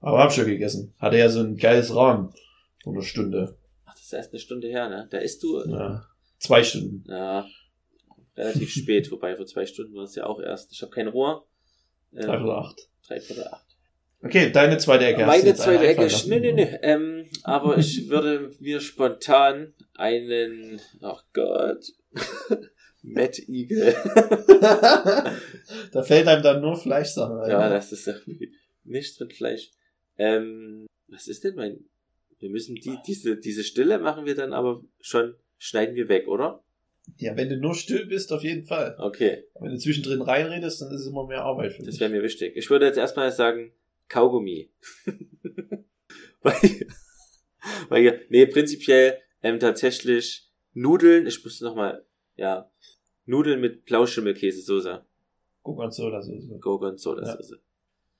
[0.00, 0.94] Aber hab schon gegessen.
[0.98, 2.32] Hatte ja so ein geiles Rahmen.
[2.82, 3.58] So eine Stunde.
[3.84, 5.06] Ach, das ist erst eine Stunde her, ne?
[5.10, 6.06] Da isst du ja, Ja.
[6.38, 7.04] Zwei Stunden.
[8.38, 10.72] relativ spät, wobei vor zwei Stunden war es ja auch erst.
[10.72, 11.46] Ich habe kein Rohr.
[12.14, 12.88] Ähm, Drei oder acht.
[13.06, 13.73] Drei Viertel acht.
[14.24, 15.26] Okay, deine zweite Ecke.
[15.26, 16.30] Meine zweite Ecke, lassen?
[16.30, 16.66] nö, nö.
[16.82, 21.84] Ähm, aber ich würde mir spontan einen, ach Gott,
[23.02, 23.94] Matt Eagle.
[25.92, 27.50] da fällt einem dann nur Fleischsachen ein.
[27.50, 28.52] ja, das ist irgendwie
[28.84, 29.70] nichts mit Fleisch.
[30.16, 31.84] Ähm, was ist denn mein,
[32.38, 36.62] wir müssen die, diese, diese Stille machen wir dann aber schon, schneiden wir weg, oder?
[37.18, 38.96] ja, wenn du nur still bist, auf jeden Fall.
[38.98, 42.00] Okay, Wenn du zwischendrin reinredest, dann ist es immer mehr Arbeit für das dich.
[42.00, 42.56] wäre mir wichtig.
[42.56, 43.72] Ich würde jetzt erstmal sagen,
[44.08, 44.70] Kaugummi.
[46.42, 46.86] weil,
[47.88, 52.04] weil, nee, prinzipiell, ähm, tatsächlich Nudeln, ich muss nochmal,
[52.36, 52.70] ja,
[53.26, 55.04] Nudeln mit Blauschimmelkäsesoße.
[55.62, 56.58] Gorgonzola Soße.
[56.58, 57.56] Gorgonzola-Soße.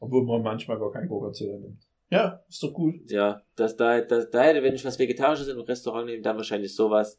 [0.01, 1.87] Obwohl man manchmal gar kein Gorgonzola nimmt.
[2.11, 3.11] Ja, ist doch gut.
[3.11, 6.75] Ja, das, da, das, da hätte, wenn ich was Vegetarisches im Restaurant nehme, dann wahrscheinlich
[6.75, 7.19] sowas.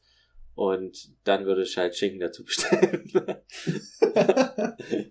[0.56, 3.12] Und dann würde ich halt Schinken dazu bestellen.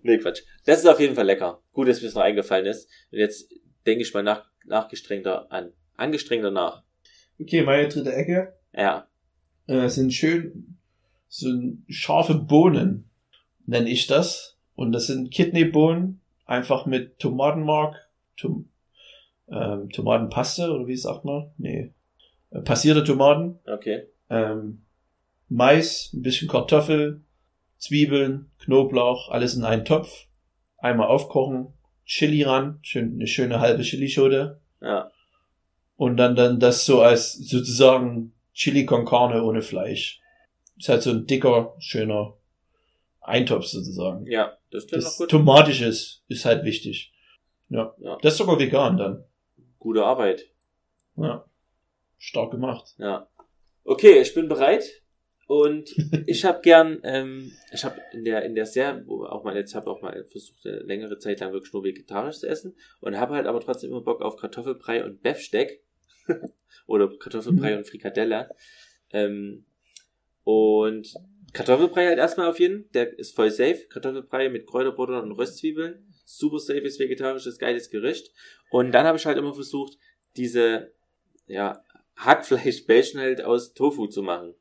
[0.03, 0.43] nee, Quatsch.
[0.65, 1.61] Das ist auf jeden Fall lecker.
[1.73, 2.89] Gut, dass mir das noch eingefallen ist.
[3.13, 3.53] Und jetzt
[3.87, 5.73] denke ich mal nach, nachgestrengter an.
[5.97, 6.83] Angestrengter nach.
[7.41, 9.07] Okay, meine dritte Ecke Ja.
[9.67, 10.77] äh, sind schön
[11.29, 11.49] so
[11.89, 13.11] scharfe Bohnen,
[13.67, 14.57] nenne ich das.
[14.77, 17.97] Und das sind Kidneybohnen, einfach mit Tomatenmark,
[18.37, 18.69] Tom
[19.49, 21.51] ähm, Tomatenpaste, oder wie sagt man?
[21.59, 21.93] Nee.
[22.51, 24.05] Äh, passierte Tomaten, Okay.
[24.31, 24.81] ähm,
[25.49, 27.23] Mais, ein bisschen Kartoffel,
[27.79, 30.27] Zwiebeln, Knoblauch, alles in einen Topf.
[30.79, 31.73] Einmal aufkochen,
[32.05, 34.61] Chili ran, schön, eine schöne halbe Chilischote.
[34.81, 35.11] Ja.
[35.97, 40.21] Und dann, dann das so als sozusagen Chili con Carne ohne Fleisch.
[40.77, 42.35] Ist halt so ein dicker, schöner
[43.21, 44.27] Eintopf sozusagen.
[44.27, 45.31] Ja, das klingt Das gut.
[45.31, 47.13] Tomatisches ist halt wichtig.
[47.69, 47.95] Ja.
[47.99, 48.19] Ja.
[48.23, 49.25] Das ist sogar vegan dann.
[49.79, 50.47] Gute Arbeit.
[51.17, 51.45] Ja.
[52.19, 52.95] Stark gemacht.
[52.99, 53.29] Ja.
[53.85, 54.85] Okay, ich bin bereit.
[55.47, 55.95] Und
[56.27, 59.75] ich habe gern, ähm, ich habe in der in der Serie, wo auch mal jetzt
[59.75, 63.35] habe auch mal versucht, eine längere Zeit lang wirklich nur vegetarisch zu essen und habe
[63.35, 65.83] halt aber trotzdem immer Bock auf Kartoffelbrei und Beefsteak
[66.87, 67.79] oder Kartoffelbrei Mhm.
[67.79, 68.51] und Frikadelle.
[69.13, 69.65] Ähm,
[70.45, 71.15] und
[71.53, 73.87] Kartoffelbrei halt erstmal auf jeden, der ist voll safe.
[73.89, 78.33] Kartoffelbrei mit Kräuterbutter und Röstzwiebeln, super safes vegetarisches geiles Gericht.
[78.71, 79.99] Und dann habe ich halt immer versucht,
[80.37, 80.93] diese
[81.47, 81.85] ja
[82.17, 84.55] Hackfleischbällchen halt aus Tofu zu machen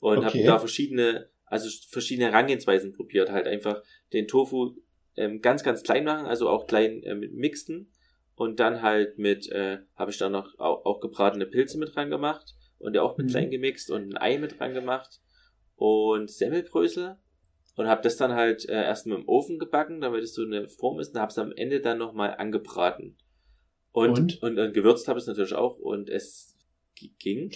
[0.00, 0.46] und habe Okay.
[0.46, 3.82] da verschiedene, also verschiedene Herangehensweisen probiert, halt einfach
[4.12, 4.76] den Tofu
[5.16, 7.92] ähm, ganz, ganz klein machen, also auch klein äh, mit mixen
[8.34, 12.10] und dann halt mit, äh, habe ich dann noch auch, auch gebratene Pilze mit dran
[12.10, 13.30] gemacht und der auch mit Mhm.
[13.30, 15.20] klein gemixt und ein Ei mit dran gemacht
[15.76, 17.16] und Semmelbrösel
[17.76, 20.68] und habe das dann halt äh, erst mit dem Ofen gebacken, damit es so eine
[20.68, 23.16] Form ist und habe es am Ende dann nochmal angebraten.
[23.92, 24.42] Und, Und?
[24.42, 26.54] und, und gewürzt habe ich es natürlich auch und es
[27.18, 27.50] ging.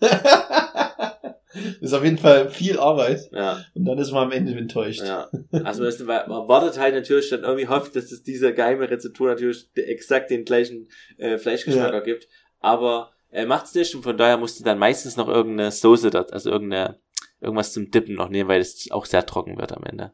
[1.80, 3.30] ist auf jeden Fall viel Arbeit.
[3.32, 3.64] Ja.
[3.74, 5.02] Und dann ist man am Ende enttäuscht.
[5.02, 5.30] Ja,
[5.64, 9.68] also es, man wartet halt natürlich dann irgendwie hofft, dass es dieser geheime Rezeptur natürlich
[9.74, 10.88] exakt den gleichen
[11.18, 11.94] äh, Fleischgeschmack Ja.
[11.98, 12.28] ergibt.
[12.60, 16.32] Aber er macht's nicht und von daher musst du dann meistens noch irgendeine Soße dort,
[16.32, 16.98] also irgendeine,
[17.40, 20.12] irgendwas zum Dippen noch nehmen, weil es auch sehr trocken wird am Ende.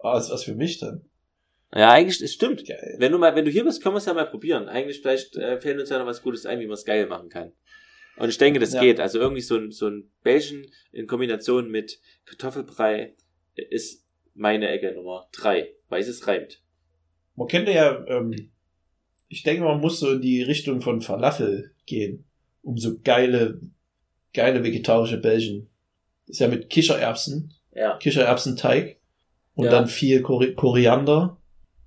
[0.00, 1.04] Ah, ist was für mich dann.
[1.74, 2.66] Ja, eigentlich, es stimmt.
[2.66, 2.94] Geil.
[2.98, 4.68] Wenn du mal, wenn du hier bist, können wir es ja mal probieren.
[4.68, 7.28] Eigentlich vielleicht äh, fällt uns ja noch was Gutes ein, wie man es geil machen
[7.30, 7.52] kann.
[8.16, 8.80] Und ich denke, das Ja.
[8.80, 9.00] geht.
[9.00, 13.14] Also irgendwie so ein, so ein Belgien in Kombination mit Kartoffelbrei
[13.56, 16.62] ist meine Ecke Nummer drei, weil es reimt.
[17.36, 18.50] Man könnte ja, ähm,
[19.28, 22.24] ich denke, man muss so in die Richtung von Falafel gehen,
[22.62, 23.60] um so geile,
[24.32, 25.68] geile vegetarische Bällchen.
[26.26, 27.96] Das ist ja mit Kichererbsen, Ja.
[27.98, 28.98] Kichererbsenteig
[29.54, 29.70] und Ja.
[29.72, 31.40] dann viel Kori Koriander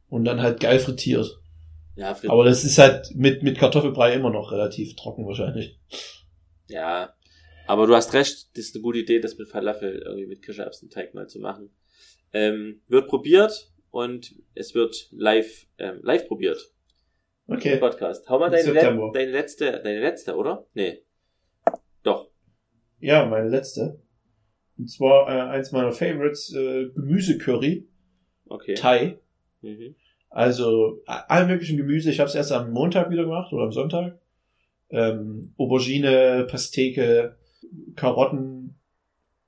[0.09, 1.37] Und dann halt geil frittiert.
[1.97, 5.77] Ja, Aber das ist halt mit, mit Kartoffelbrei immer noch relativ trocken wahrscheinlich.
[6.67, 7.13] ja.
[7.69, 11.13] Aber du hast recht, das ist eine gute Idee, das mit Falafel irgendwie mit Kichererbsenteig
[11.13, 11.69] mal zu machen.
[12.31, 16.59] Ähm, wird probiert und es wird live, ähm, live probiert.
[17.47, 17.75] im Okay.
[17.75, 18.29] Podcast.
[18.29, 20.65] Hau mal deine, le deine letzte, deine letzte, oder?
[20.75, 21.03] Nee.
[22.03, 22.29] Doch.
[23.01, 23.99] Ja, meine letzte.
[24.77, 27.89] Und zwar äh, eins meiner Favorites, äh, Gemüsecurry,
[28.45, 28.75] Okay.
[28.75, 29.19] Thai.
[29.61, 29.95] Mhm.
[30.37, 32.11] Also alle möglichen Gemüse.
[32.11, 34.19] Ich habe es erst am Montag wieder gemacht oder am Sonntag.
[34.91, 37.35] Ähm, Aubergine, Pasteke,
[37.95, 38.75] Karotten,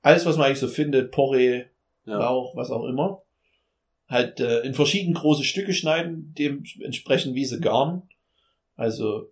[0.02, 1.66] alles, was man eigentlich so findet, Porree,
[2.06, 2.18] Ja.
[2.18, 3.22] Lauch, was auch immer.
[4.08, 8.02] Halt äh, in verschieden große Stücke schneiden, dementsprechend wie sie garen.
[8.74, 9.30] Also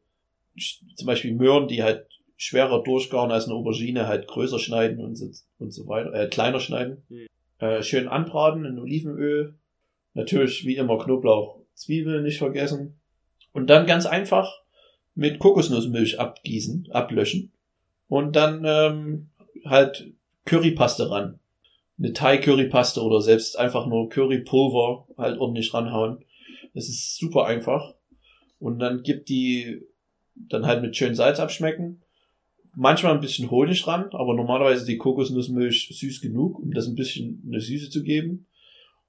[0.95, 5.29] zum Beispiel Möhren, die halt schwerer durchgaren als eine Aubergine, halt größer schneiden und so,
[5.59, 7.03] und so weiter, äh, kleiner schneiden.
[7.09, 7.27] Mhm.
[7.59, 9.59] Äh, schön anbraten in Olivenöl.
[10.19, 12.99] Natürlich wie immer Knoblauch, Zwiebeln nicht vergessen.
[13.53, 14.53] Und dann ganz einfach
[15.15, 17.53] mit Kokosnussmilch abgießen, ablöschen.
[18.09, 19.29] Und dann ähm,
[19.65, 20.13] halt
[20.45, 21.39] Currypaste ran.
[21.99, 26.25] Eine Thai-Currypaste oder selbst einfach nur Currypulver halt ordentlich ranhauen.
[26.75, 27.95] Das ist super einfach.
[28.59, 29.83] Und dann gibt die
[30.35, 32.03] dann halt mit schön Salz abschmecken.
[32.75, 37.41] Manchmal ein bisschen Honig ran, aber normalerweise die Kokosnussmilch süß genug, um das ein bisschen
[37.47, 38.48] eine Süße zu geben.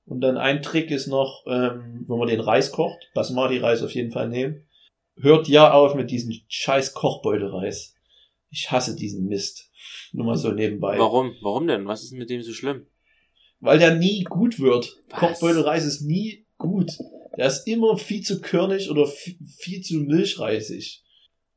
[0.09, 4.11] Und dann ein Trick ist noch, ähm, wenn man den Reis kocht, Basmati-Reis auf jeden
[4.11, 4.65] Fall nehmen.
[5.15, 7.93] Hört ja auf mit diesem scheiß Kochbeutelreis.
[8.49, 9.69] Ich hasse diesen Mist.
[10.11, 10.97] Nur mal so nebenbei.
[10.97, 11.35] Warum?
[11.41, 11.85] Warum denn?
[11.85, 12.87] Was ist mit dem so schlimm?
[13.59, 14.97] Weil der nie gut wird.
[15.09, 15.19] Was?
[15.19, 16.91] Kochbeutelreis ist nie gut.
[17.37, 21.03] Der ist immer viel zu körnig oder viel, viel zu milchreisig.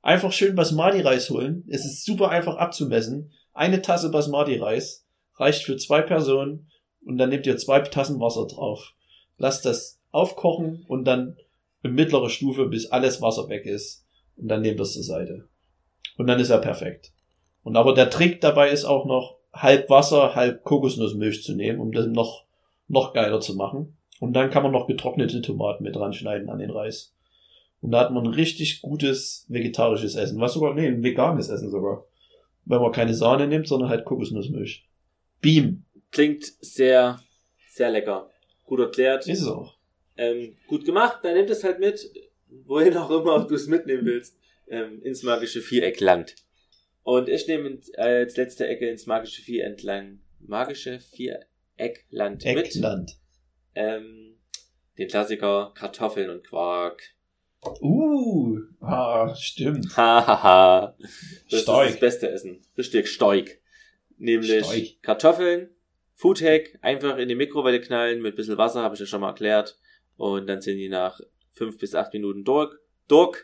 [0.02, 1.64] Einfach schön Basmati-Reis holen.
[1.68, 3.32] Es ist super einfach abzumessen.
[3.54, 6.68] Eine Tasse Basmati-Reis reicht für zwei Personen
[7.04, 8.94] und dann nehmt ihr zwei Tassen Wasser drauf.
[9.38, 11.36] Lasst das aufkochen und dann
[11.82, 14.06] in mittlerer Stufe, bis alles Wasser weg ist.
[14.36, 15.48] Und dann nehmt das zur Seite.
[16.16, 17.12] Und dann ist er perfekt.
[17.64, 21.92] Und aber der Trick dabei ist auch noch, halb Wasser, halb Kokosnussmilch zu nehmen, um
[21.92, 22.44] das noch,
[22.88, 23.96] noch geiler zu machen.
[24.20, 27.12] Und dann kann man noch getrocknete Tomaten mit dran schneiden an den Reis.
[27.80, 30.40] Und da hat man ein richtig gutes vegetarisches Essen.
[30.40, 32.04] Was sogar, nee, ein veganes Essen sogar.
[32.64, 34.86] Wenn man keine Sahne nimmt, sondern halt Kokosnussmilch.
[35.40, 35.84] Beam.
[36.12, 37.20] Klingt sehr,
[37.68, 38.30] sehr lecker.
[38.64, 39.26] Gut erklärt.
[39.26, 39.76] Ist es auch.
[40.16, 42.12] Ähm, gut gemacht, dann nimm das halt mit,
[42.66, 46.36] wohin auch immer du es mitnehmen willst, ähm, ins magische Viereckland.
[47.02, 52.66] Und ich nehme ins- als letzte Ecke ins magische Viereckland, magische Viereckland mit.
[52.66, 53.16] Eckland.
[53.74, 54.36] Ähm,
[54.98, 57.02] den Klassiker Kartoffeln und Quark.
[57.80, 59.96] Uh, ah, stimmt.
[59.96, 60.96] Hahaha.
[61.50, 61.86] das Steig.
[61.86, 62.60] ist das beste Essen.
[62.76, 63.60] Richtig Steig.
[64.18, 65.02] Nämlich Steig.
[65.02, 65.70] Kartoffeln,
[66.22, 69.30] Foodhack, einfach in die Mikrowelle knallen mit ein bisschen Wasser, habe ich ja schon mal
[69.30, 69.76] erklärt.
[70.16, 71.18] Und dann sind die nach
[71.50, 72.72] fünf bis acht Minuten durch.
[73.08, 73.38] Durch.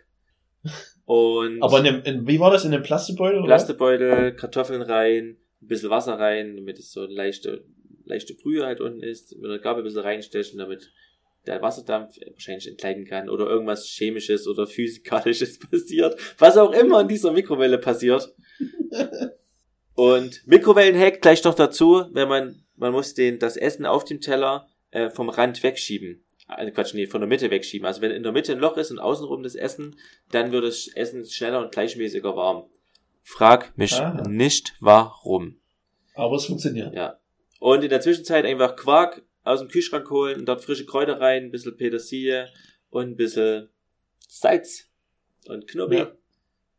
[1.04, 3.38] Und Aber in dem, in, wie war das in dem Plastikbeutel?
[3.38, 3.46] oder?
[3.46, 7.64] Plastebeutel, Kartoffeln rein, ein bisschen Wasser rein, damit es so eine leichte,
[8.04, 9.36] leichte Brühe halt unten ist.
[9.36, 10.92] Mit der Gabel ein bisschen reinstechen, damit
[11.46, 16.16] der Wasserdampf wahrscheinlich entgleiten kann oder irgendwas Chemisches oder Physikalisches passiert.
[16.38, 18.32] Was auch immer in dieser Mikrowelle passiert.
[19.94, 24.68] Und Mikrowellenhack gleich noch dazu, wenn man, man muss den, das Essen auf dem Teller
[24.90, 26.24] äh, vom Rand wegschieben.
[26.46, 27.86] Also Quatsch, nee, von der Mitte wegschieben.
[27.86, 29.96] Also wenn in der Mitte ein Loch ist und außenrum das Essen,
[30.30, 32.64] dann wird das Essen schneller und gleichmäßiger warm.
[33.22, 34.22] Frag mich Aha.
[34.26, 35.60] nicht warum.
[36.14, 36.94] Aber es funktioniert.
[36.94, 37.20] Ja.
[37.60, 41.44] Und in der Zwischenzeit einfach Quark aus dem Kühlschrank holen und dort frische Kräuter rein,
[41.44, 42.48] ein bisschen Petersilie
[42.88, 43.68] und ein bisschen
[44.26, 44.88] Salz
[45.46, 45.96] und Knobi.
[45.98, 46.12] Ja.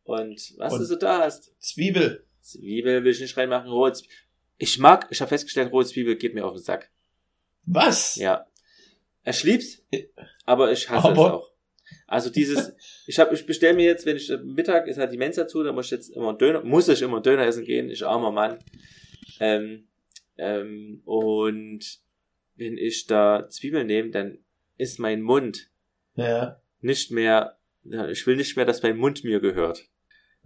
[0.03, 1.53] Und was Und- du so da hast.
[1.59, 2.25] Zwiebel.
[2.41, 4.15] Zwiebel will ich nicht reinmachen, rohe Zwiebel.
[4.59, 6.91] Ich mag, ich habe festgestellt, rohe Zwiebel geht mir auf den Sack.
[7.65, 8.15] Was?
[8.17, 8.45] Ja.
[9.25, 9.81] Ich lieb's,
[10.45, 11.49] aber ich hasse Aber- es auch.
[12.05, 12.71] Also dieses,
[13.07, 15.63] ich hab, ich bestell mir jetzt, wenn ich äh, Mittag ist halt die Mensa zu,
[15.63, 18.59] da muss ich jetzt immer Döner, muss ich immer Döner essen gehen, ich armer Mann.
[19.39, 19.87] Ähm,
[20.37, 21.79] ähm, und
[22.55, 24.39] wenn ich da Zwiebeln nehme, dann
[24.77, 25.69] ist mein Mund
[26.15, 26.59] Ja.
[26.81, 27.57] nicht mehr,
[28.09, 29.85] ich will nicht mehr, dass mein Mund mir gehört.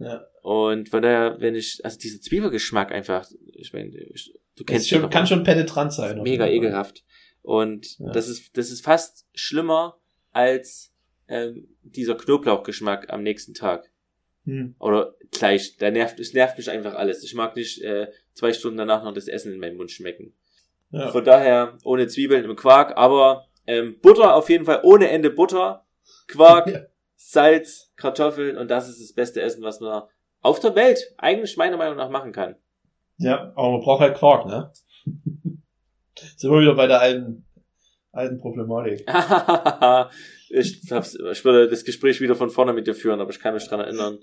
[0.04, 0.26] Ja.
[0.42, 5.26] Und von daher, wenn ich, also dieser Zwiebelgeschmack einfach, ich meine, du kennst schon, kann
[5.26, 6.22] schon penetrant sein.
[6.22, 7.04] mega ekelhaft.
[7.42, 8.10] Und Ja.
[8.12, 9.98] das ist, das ist fast schlimmer
[10.32, 10.92] als
[11.28, 13.90] ähm, dieser Knoblauchgeschmack am nächsten Tag.
[14.44, 14.74] Hm.
[14.78, 15.76] Oder gleich.
[15.78, 17.24] Da nervt, es nervt mich einfach alles.
[17.24, 20.34] Ich mag nicht äh, zwei Stunden danach noch das Essen in meinem Mund schmecken.
[20.90, 21.10] Ja.
[21.10, 25.86] Von daher ohne Zwiebeln im Quark, aber ähm, Butter auf jeden Fall ohne Ende Butter,
[26.28, 26.90] Quark.
[27.16, 30.02] Salz, Kartoffeln und das ist das beste Essen, was man
[30.40, 32.56] auf der Welt eigentlich meiner Meinung nach machen kann.
[33.18, 34.72] ja, aber man braucht halt Quark, ne?
[36.36, 37.44] Sind wir wieder bei der alten,
[38.12, 39.00] alten Problematik.
[40.50, 43.54] ich, hab's, ich würde das Gespräch wieder von vorne mit dir führen, aber ich kann
[43.54, 44.18] mich daran erinnern,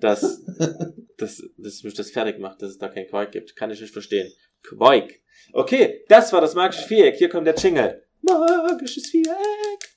[0.00, 0.44] dass,
[1.18, 3.56] dass, dass mich das fertig macht, dass es da kein Quark gibt.
[3.56, 4.30] Kann ich nicht verstehen.
[4.62, 5.10] Quark.
[5.52, 7.16] Okay, das war das magische Viereck.
[7.16, 8.04] Hier kommt der Jingle.
[8.22, 9.92] Magisches Viereck.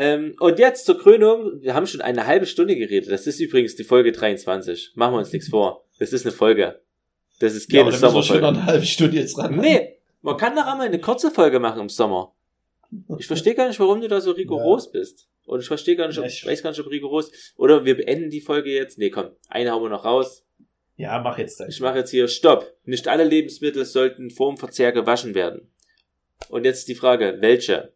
[0.00, 1.60] Ähm, und jetzt zur Krönung.
[1.60, 3.10] Wir haben schon eine halbe Stunde geredet.
[3.10, 4.92] Das ist übrigens die Folge 23.
[4.94, 5.84] Machen wir uns nichts vor.
[5.98, 6.80] Das ist eine Folge.
[7.40, 8.42] Das ist Ja, keine schon Sommerfolge.
[8.42, 9.56] noch eine halbe Stunde jetzt ran.
[9.56, 12.32] Nee, man kann doch einmal eine kurze Folge machen im Sommer.
[13.18, 15.28] Ich verstehe gar nicht, warum du da so rigoros bist.
[15.44, 17.30] Und ich verstehe gar nicht, ob, Ja, ich ich- weiß gar nicht, ob rigoros.
[17.56, 18.98] Oder wir beenden die Folge jetzt.
[18.98, 20.44] Nee, komm, eine hauen wir noch raus.
[20.96, 21.80] Ja, mach jetzt Ich das.
[21.80, 22.72] mache jetzt hier Stopp.
[22.84, 25.70] Nicht alle Lebensmittel sollten vorm Verzehr gewaschen werden.
[26.50, 27.92] Und jetzt die Frage, welche?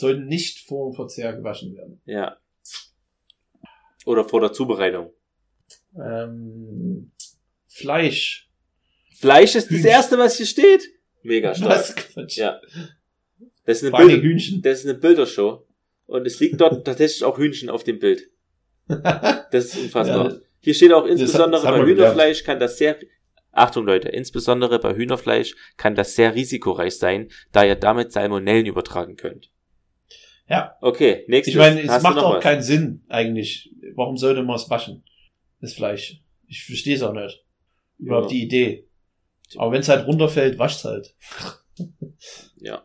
[0.00, 2.00] Soll nicht vor dem Verzehr gewaschen werden.
[2.04, 2.38] Ja.
[4.06, 5.12] Oder vor der Zubereitung.
[5.94, 7.12] Ähm,
[7.68, 8.50] Fleisch.
[9.18, 10.88] Fleisch ist das erste, was hier steht.
[11.22, 11.70] Mega stark.
[11.70, 12.36] Was Quatsch.
[12.38, 12.60] Ja.
[13.66, 14.62] Das ist eine, Vor Bild Hühnchen.
[14.62, 15.66] das ist eine Bildershow.
[16.06, 18.30] Und es liegt dort tatsächlich auch Hühnchen auf dem Bild.
[19.52, 20.32] Das ist unfassbar.
[20.32, 22.98] Ja, Hier steht auch insbesondere bei Hühnerfleisch kann das sehr,
[23.52, 29.16] Achtung Leute, insbesondere bei Hühnerfleisch kann das sehr risikoreich sein, da ihr damit Salmonellen übertragen
[29.16, 29.50] könnt.
[30.50, 30.76] Ja.
[30.80, 31.54] Okay, nächstes.
[31.54, 32.42] Ich meine, es Hast macht auch was?
[32.42, 33.72] keinen Sinn, eigentlich.
[33.94, 35.04] Warum sollte man es waschen?
[35.60, 36.20] Das Fleisch.
[36.48, 37.44] Ich verstehe es auch nicht.
[37.98, 38.36] Überhaupt Ja.
[38.36, 38.88] die Idee.
[39.56, 41.14] Aber wenn es halt runterfällt, wascht's halt.
[42.60, 42.84] Ja.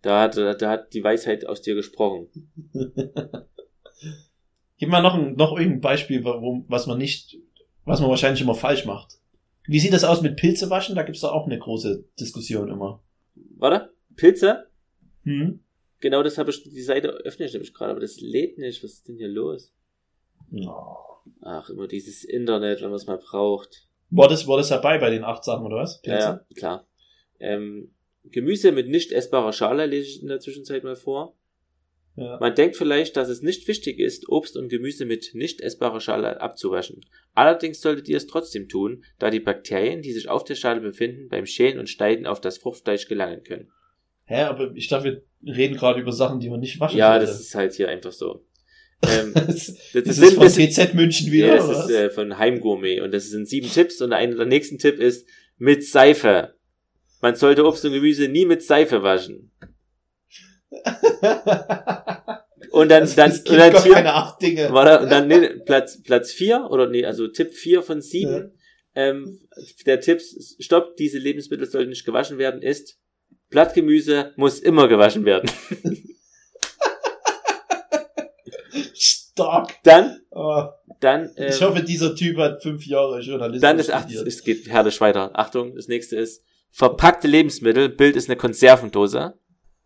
[0.00, 2.28] Da hat, da hat die Weisheit aus dir gesprochen.
[4.78, 7.36] Gib mal noch ein, noch irgendein Beispiel, warum, was man nicht,
[7.84, 9.18] was man wahrscheinlich immer falsch macht.
[9.64, 10.96] Wie sieht das aus mit Pilze waschen?
[10.96, 13.02] Da gibt's da auch eine große Diskussion immer.
[13.58, 14.66] Warte, Pilze?
[15.24, 15.60] Hm?
[16.02, 18.82] Genau das habe ich, die Seite öffne ich nämlich gerade, aber das lädt nicht.
[18.82, 19.72] Was ist denn hier los?
[20.52, 20.96] Oh.
[21.40, 23.86] Ach, immer dieses Internet, wenn man es mal braucht.
[24.10, 26.02] War das, war das dabei bei den acht Sachen, oder was?
[26.04, 26.88] Ja, ja, klar.
[27.38, 31.36] Ähm, Gemüse mit nicht essbarer Schale lese ich in der Zwischenzeit mal vor.
[32.16, 32.36] Ja.
[32.40, 36.40] Man denkt vielleicht, dass es nicht wichtig ist, Obst und Gemüse mit nicht essbarer Schale
[36.40, 37.06] abzuwaschen.
[37.32, 41.28] Allerdings solltet ihr es trotzdem tun, da die Bakterien, die sich auf der Schale befinden,
[41.28, 43.70] beim Schälen und Schneiden auf das Fruchtfleisch gelangen können.
[44.24, 47.26] Hä, aber ich dachte, wir reden gerade über Sachen, die man nicht waschen Ja, sollte.
[47.26, 48.44] das ist halt hier einfach so.
[49.04, 51.84] Ähm, das, das, das das ist sind von das, TZ München wieder, ja, das oder
[51.86, 55.26] ist äh, von Heimgourmet und das sind sieben Tipps und einer der nächsten Tipp ist
[55.58, 56.54] mit Seife.
[57.20, 59.50] Man sollte Obst und Gemüse nie mit Seife waschen.
[62.70, 64.72] Und dann, Das- dann, es und dann hier, keine acht Dinge.
[64.72, 68.52] Warte, und dann nee, Platz, Platz vier oder nee, also Tipp vier von sieben.
[68.94, 69.40] Ähm,
[69.84, 70.20] der Tipp,
[70.58, 72.98] stopp, diese Lebensmittel sollten nicht gewaschen werden, ist
[73.52, 75.48] Blattgemüse muss immer gewaschen werden.
[78.94, 79.74] Stark.
[79.84, 80.64] Dann, Oh,
[81.00, 84.66] dann, ähm, ich hoffe, dieser Typ hat fünf Jahre Journalismus dann ist, ach, es geht
[84.68, 85.30] herrlich weiter.
[85.34, 87.90] Achtung, das nächste ist verpackte Lebensmittel.
[87.90, 89.34] Bild ist eine Konservendose.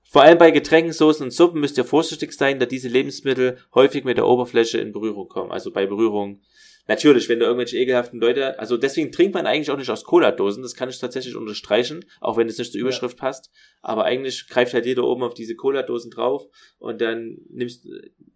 [0.08, 4.04] Vor allem bei Getränken, Soßen und Suppen müsst ihr vorsichtig sein, da diese Lebensmittel häufig
[4.04, 5.50] mit der Oberfläche in Berührung kommen.
[5.50, 6.42] Also bei Berührung.
[6.88, 10.62] Natürlich, wenn da irgendwelche ekelhaften Leute, also deswegen trinkt man eigentlich auch nicht aus Cola-Dosen,
[10.62, 13.50] das kann ich tatsächlich unterstreichen, auch wenn es nicht zur Überschrift passt.
[13.82, 16.46] Aber eigentlich greift halt jeder oben auf diese Cola-Dosen drauf
[16.78, 17.86] und dann nimmst,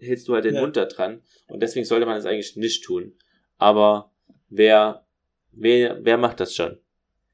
[0.01, 0.63] hältst du halt den Ja.
[0.63, 1.23] Mund da dran.
[1.47, 3.13] Und deswegen sollte man das eigentlich nicht tun.
[3.59, 4.11] Aber
[4.49, 5.07] wer,
[5.53, 6.79] wer, wer macht das schon?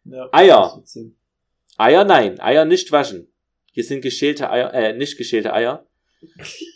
[0.05, 0.83] Ja, Eier.
[1.79, 3.33] Eier nein, Eier nicht waschen.
[3.73, 5.87] Hier sind geschälte Eier, äh, nicht geschälte Eier.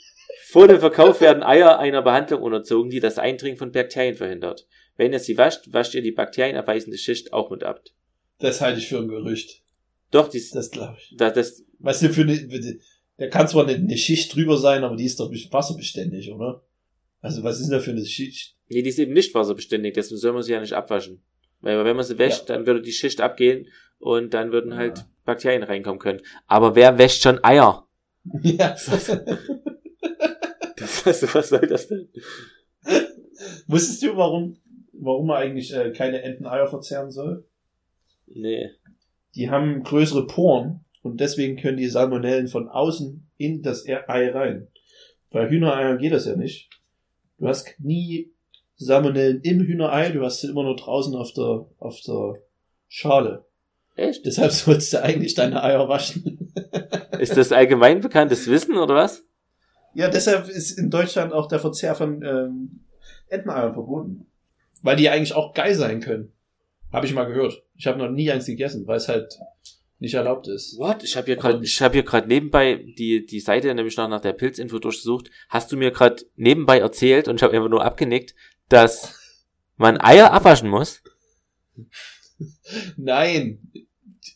[0.51, 4.67] Vor dem Verkauf werden Eier einer Behandlung unterzogen, die das Eindringen von Bakterien verhindert.
[4.97, 7.83] Wenn ihr sie wascht, wascht ihr die bakterienabweisende Schicht auch mit ab.
[8.39, 9.63] Das halte ich für ein Gerücht.
[10.11, 11.15] Doch, dies, Das glaube ich.
[11.17, 12.37] das, das, Weißt du, für eine,
[13.17, 16.65] da kann zwar eine, eine Schicht drüber sein, aber die ist doch wasserbeständig, oder?
[17.21, 18.57] Also was ist denn da für eine Schicht?
[18.69, 21.23] nee, die ist eben nicht wasserbeständig, deswegen soll man sie ja nicht abwaschen.
[21.61, 25.05] Weil wenn man sie wäscht, dann würde die Schicht abgehen und dann würden halt Ja.
[25.25, 26.21] Bakterien reinkommen können.
[26.47, 27.87] Aber wer wäscht schon Eier?
[28.43, 28.75] ja.
[30.81, 32.09] Das, was, was soll das denn?
[33.67, 34.57] Wusstest du, warum,
[34.93, 37.47] warum man eigentlich äh, keine Enteneier verzehren soll?
[38.27, 38.71] Nee.
[39.35, 44.69] Die haben größere Poren und deswegen können die Salmonellen von außen in das Ei rein.
[45.31, 46.69] Bei Hühnereiern geht das ja nicht.
[47.39, 48.33] Du hast nie
[48.77, 52.43] Salmonellen im Hühnerei, du hast sie immer nur draußen auf der, auf der
[52.89, 53.47] Schale.
[53.97, 54.25] Echt?
[54.27, 56.53] Deshalb sollst du eigentlich deine Eier waschen.
[57.19, 59.25] Ist das allgemein bekanntes Wissen oder was?
[59.95, 62.81] Ja, deshalb ist in Deutschland auch der Verzehr von ähm,
[63.29, 64.27] Enteneiern verboten.
[64.83, 66.33] Weil die eigentlich auch geil sein können.
[66.93, 67.63] Habe ich mal gehört.
[67.77, 69.39] Ich habe noch nie eins gegessen, weil es halt
[70.01, 70.79] nicht erlaubt ist.
[70.79, 71.05] What?
[71.05, 74.23] Ich habe hier gerade, ich habe hier gerade nebenbei die die Seite nämlich noch nach
[74.23, 75.31] der Pilzinfo durchgesucht.
[75.49, 78.35] Hast du mir gerade nebenbei erzählt und ich habe einfach nur abgenickt,
[78.69, 79.15] dass
[79.77, 81.03] man Eier abwaschen muss?
[82.97, 83.71] Nein.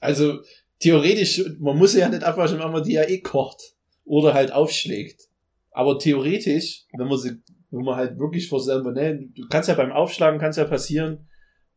[0.01, 0.41] Also
[0.81, 3.75] theoretisch, man muss sie ja nicht abwaschen, wenn man die ja eh kocht.
[4.05, 5.29] Oder halt aufschlägt.
[5.75, 9.91] Aber theoretisch, wenn man sie, wenn man halt wirklich vor Salmonellen, du kannst ja beim
[9.91, 11.29] Aufschlagen, kann's ja passieren,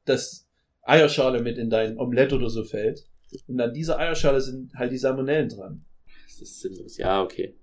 [0.05, 0.47] dass
[0.83, 3.05] Eierschale mit in dein Omelett oder so fällt.
[3.47, 5.83] Und an dieser Eierschale sind halt die Salmonellen dran.
[6.27, 6.97] Das ist sinnlos.
[6.97, 7.57] Ja, okay.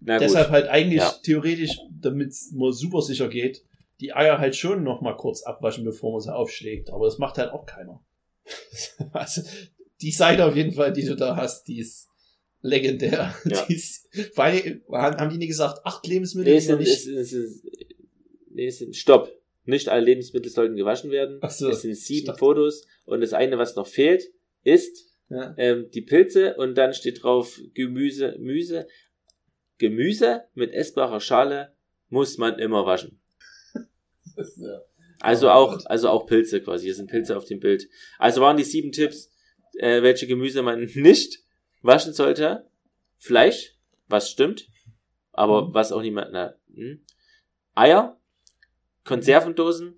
[0.00, 0.24] Na gut.
[0.24, 1.14] Deshalb halt eigentlich Ja.
[1.22, 3.64] theoretisch, damit man super sicher geht,
[4.00, 6.90] die Eier halt schon noch mal kurz abwaschen, bevor man sie aufschlägt.
[6.90, 8.04] Aber das macht halt auch keiner.
[9.12, 9.40] also,
[10.02, 12.09] die Seite auf jeden Fall, die du da hast, die ist
[12.62, 13.34] legendär.
[13.44, 13.64] Ja.
[13.68, 16.90] Die ist, vor allem, haben die nie gesagt, acht Lebensmittel, Nee, sind, nicht...
[16.92, 17.62] es, es, es,
[18.50, 19.32] nee, sind, stopp.
[19.64, 21.38] Nicht alle Lebensmittel sollten gewaschen werden.
[21.42, 22.38] Ach so, es sind sieben stopp.
[22.38, 24.24] Fotos und das eine, was noch fehlt,
[24.64, 25.54] ist Ja.
[25.58, 28.86] ähm, die Pilze und dann steht drauf Gemüse, Gemüse,
[29.78, 31.72] Gemüse mit essbarer Schale
[32.08, 33.20] muss man immer waschen.
[34.56, 34.80] Ja.
[35.20, 36.86] Also auch, also auch Pilze quasi.
[36.86, 37.88] Hier sind Pilze auf dem Bild.
[38.18, 39.30] Also waren die sieben Tipps,
[39.74, 41.40] äh, welche Gemüse man nicht
[41.82, 42.66] waschen sollte.
[43.18, 43.74] Fleisch,
[44.08, 44.68] was stimmt,
[45.32, 45.74] aber Mhm.
[45.74, 47.02] was auch niemand, na, hm.
[47.74, 48.18] Eier,
[49.04, 49.96] Konservendosen,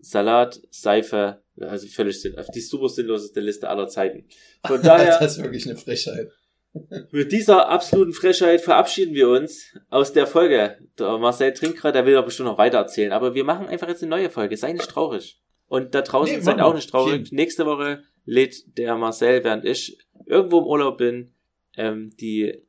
[0.00, 4.26] Salat, Seife, also völlig sinn, die super sinnloseste Liste aller Zeiten.
[4.66, 6.30] Von daher, das ist wirklich eine Frechheit.
[7.10, 10.78] mit dieser absoluten Frechheit verabschieden wir uns aus der Folge.
[10.98, 13.88] Der Marcel trinkt gerade, der will doch bestimmt noch weiter erzählen, aber wir machen einfach
[13.88, 14.56] jetzt eine neue Folge.
[14.56, 15.38] Sei nicht traurig.
[15.66, 17.30] Und da draußen Nee, seid auch nicht traurig.
[17.32, 21.34] Nächste Woche lädt der Marcel, während ich irgendwo im Urlaub bin,
[21.76, 22.62] ähm, die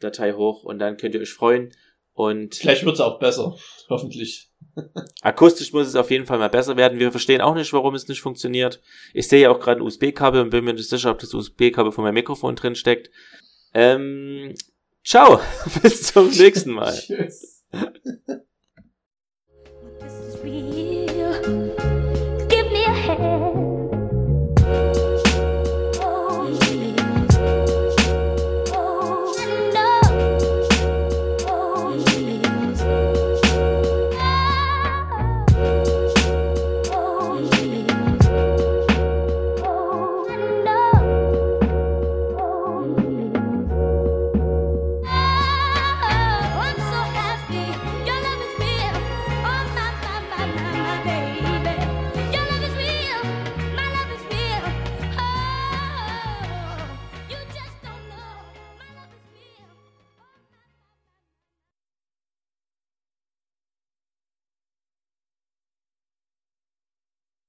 [0.00, 1.72] Datei hoch und dann könnt ihr euch freuen.
[2.12, 3.56] Und Vielleicht wird's auch besser.
[3.90, 4.50] Hoffentlich.
[5.20, 6.98] akustisch muss es auf jeden Fall mal besser werden.
[6.98, 8.82] Wir verstehen auch nicht, warum es nicht funktioniert.
[9.12, 11.92] Ich sehe ja auch gerade ein USB-Kabel und bin mir nicht sicher, ob das USB-Kabel
[11.92, 13.10] von meinem Mikrofon drin steckt.
[13.74, 14.54] Ähm,
[15.04, 15.40] ciao,
[15.82, 16.94] bis zum nächsten Mal.
[16.98, 17.66] Tschüss.